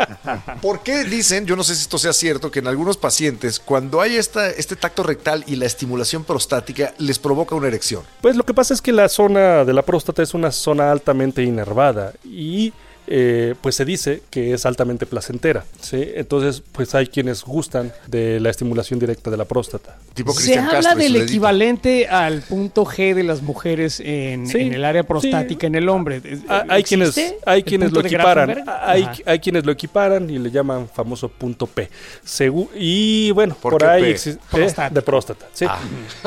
[0.61, 3.99] por qué dicen, yo no sé si esto sea cierto, que en algunos pacientes, cuando
[3.99, 8.03] hay esta, este tacto rectal y la estimulación prostática, les provoca una erección?
[8.21, 11.41] Pues lo que pasa es que la zona de la próstata es una zona altamente
[11.41, 12.73] inervada y
[13.07, 15.63] eh, pues se dice que es altamente placentera.
[15.79, 16.03] ¿sí?
[16.15, 19.97] Entonces, pues hay quienes gustan de la estimulación directa de la próstata.
[20.13, 24.73] Tipo Se habla Castro del equivalente al punto G de las mujeres en, Sí, en
[24.73, 25.65] el área prostática sí.
[25.67, 26.21] en el hombre.
[26.47, 28.79] Ah, Hay quienes, ¿Existe hay quienes lo equiparan, Grafenberg?
[28.83, 31.89] hay, hay quienes lo equiparan y le llaman famoso punto P.
[32.25, 34.93] Segu- y bueno, ¿Por ahí existe Próstata.
[34.93, 35.45] de próstata.
[35.53, 35.65] sí.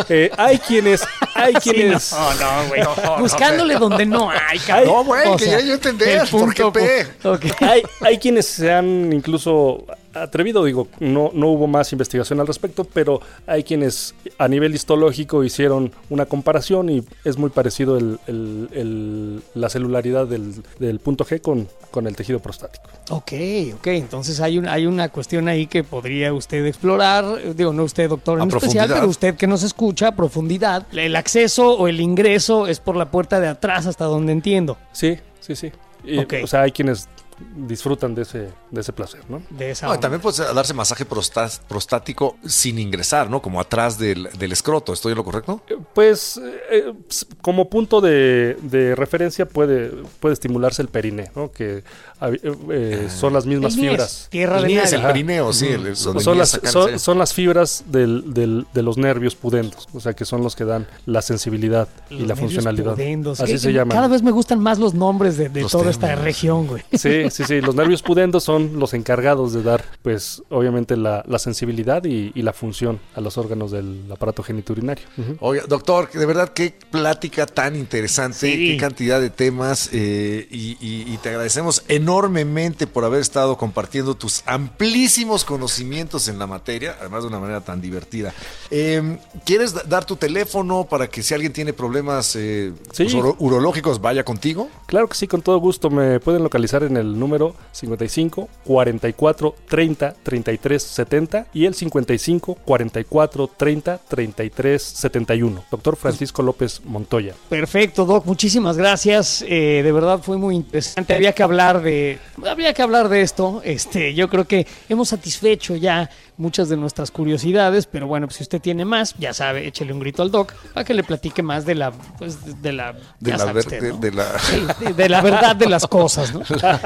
[0.08, 1.02] Eh, hay quienes,
[1.34, 2.82] hay Sí, quienes, no, no, güey.
[3.20, 4.86] Buscándole donde no hay, cabrón.
[4.86, 6.80] No, güey, que sea, ya yo entender, el ¿por qué punto P?
[7.22, 7.44] pu- ok.
[7.62, 12.82] hay, hay quienes se han incluso atrevido, digo, no, no hubo más investigación al respecto,
[12.84, 18.68] pero hay quienes a nivel histológico hicieron una comparación y es muy parecido el- el-
[18.72, 22.84] el- la celularidad del, del punto G con, con el tejido prostático.
[23.10, 23.32] Ok,
[23.76, 23.86] ok.
[23.88, 27.54] Entonces hay, un, hay una cuestión ahí que podría usted explorar.
[27.54, 28.94] Digo, no usted, doctor, A en especial, profundidad.
[28.96, 30.86] pero usted que nos escucha a profundidad.
[30.92, 34.78] El acceso o el ingreso es por la puerta de atrás, hasta donde entiendo.
[34.92, 35.70] Sí, sí, sí.
[36.08, 36.34] Y, Ok.
[36.42, 37.08] O sea, hay quienes
[37.56, 39.42] disfrutan de ese, de ese placer, ¿no?
[39.50, 43.40] De esa No, también puede darse masaje prostá- prostático sin ingresar, ¿no?
[43.42, 44.92] Como atrás del, del escroto.
[44.92, 45.62] ¿Estoy en lo correcto?
[45.94, 51.50] Pues eh, eh, ps- como punto de, de referencia puede, puede estimularse el perine, ¿no?
[51.52, 51.84] Que
[52.20, 54.28] eh, eh, son las mismas El fibras.
[54.30, 54.82] Tierra El nadie.
[54.96, 55.66] el perineo, sí.
[55.68, 56.60] el- Son las,
[56.98, 60.64] son, las fibras del, del- de los nervios pudendos, o sea que son los que
[60.64, 62.94] dan la sensibilidad y la funcionalidad.
[62.94, 63.40] pudendos.
[63.40, 63.96] Así Que- se que llaman.
[63.96, 66.82] Cada vez me gustan más los nombres de, toda esta región, güey.
[66.92, 67.60] Sí, sí, sí.
[67.60, 72.42] Los nervios pudendos son los encargados de dar, pues, obviamente la, la sensibilidad y, y
[72.42, 75.04] la función a los órganos del aparato geniturinario.
[75.16, 75.36] Ujú.
[75.40, 78.68] Oiga, doctor, de verdad qué plática tan interesante, Sí.
[78.72, 84.14] qué cantidad de temas eh, y, y- y te agradecemos enormemente por haber estado compartiendo
[84.14, 88.32] tus amplísimos conocimientos en la materia, además de una manera tan divertida.
[88.70, 93.04] Eh, ¿Quieres da- dar tu teléfono para que si alguien tiene problemas eh, Sí.
[93.04, 94.68] pues, uro- urológicos vaya contigo?
[94.86, 95.90] Claro que sí, con todo gusto.
[95.90, 103.50] Me pueden localizar en el número 55 44 30 33 70 y el 55 44
[103.56, 105.64] 30 33 71.
[105.70, 107.34] Doctor Francisco López Montoya.
[107.48, 109.44] Perfecto, Doc, muchísimas gracias.
[109.46, 111.14] Eh, de verdad fue muy interesante.
[111.14, 113.60] Había que hablar de, había que hablar de esto.
[113.64, 118.42] Este, yo creo que hemos satisfecho ya muchas de nuestras curiosidades, pero bueno, pues si
[118.44, 121.66] usted tiene más, ya sabe, échele un grito al Doc para que le platique más
[121.66, 123.96] de la, pues, de la, De la, sabe ver- usted, de, ¿no?
[123.98, 126.40] de la, Sí, de, de la verdad de las cosas, ¿no?
[126.62, 126.80] La-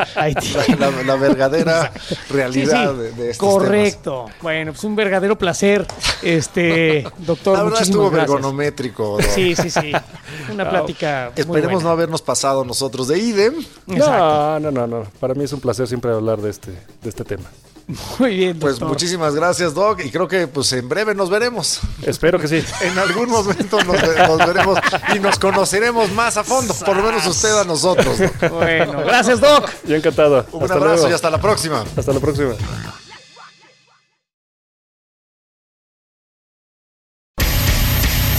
[0.79, 3.63] la- la verdadera Sí, realidad sí, de, de estos temas.
[3.63, 4.27] Correcto.
[4.41, 5.87] Bueno, pues un verdadero placer,
[6.23, 7.59] este doctor.
[7.59, 8.31] La verdad estuvo gracias.
[8.31, 9.19] ergonométrico.
[9.19, 9.23] doc.
[9.23, 9.93] Sí, sí, sí.
[10.53, 11.31] Una plática.
[11.35, 11.85] muy Esperemos buena.
[11.89, 13.55] no habernos pasado nosotros de idem.
[13.89, 14.61] Exacto.
[14.61, 15.05] No, no, no, no.
[15.21, 17.45] Para mí es un placer siempre hablar de este, de este tema.
[18.19, 18.89] Muy bien, Pues doctor.
[18.89, 20.01] muchísimas gracias, Doc.
[20.05, 21.81] Y creo que pues en breve nos veremos.
[22.03, 22.63] Espero que sí.
[22.83, 24.79] En algún momento nos, ve- nos veremos
[25.15, 26.75] y nos conoceremos más a fondo.
[26.75, 28.19] Por lo menos usted a nosotros.
[28.19, 28.51] Doc.
[28.53, 29.71] Bueno, gracias, Doc.
[29.87, 30.47] Yo encantado.
[30.53, 31.11] Un hasta abrazo luego.
[31.11, 31.85] y hasta la próxima.
[31.97, 32.53] Hasta la próxima.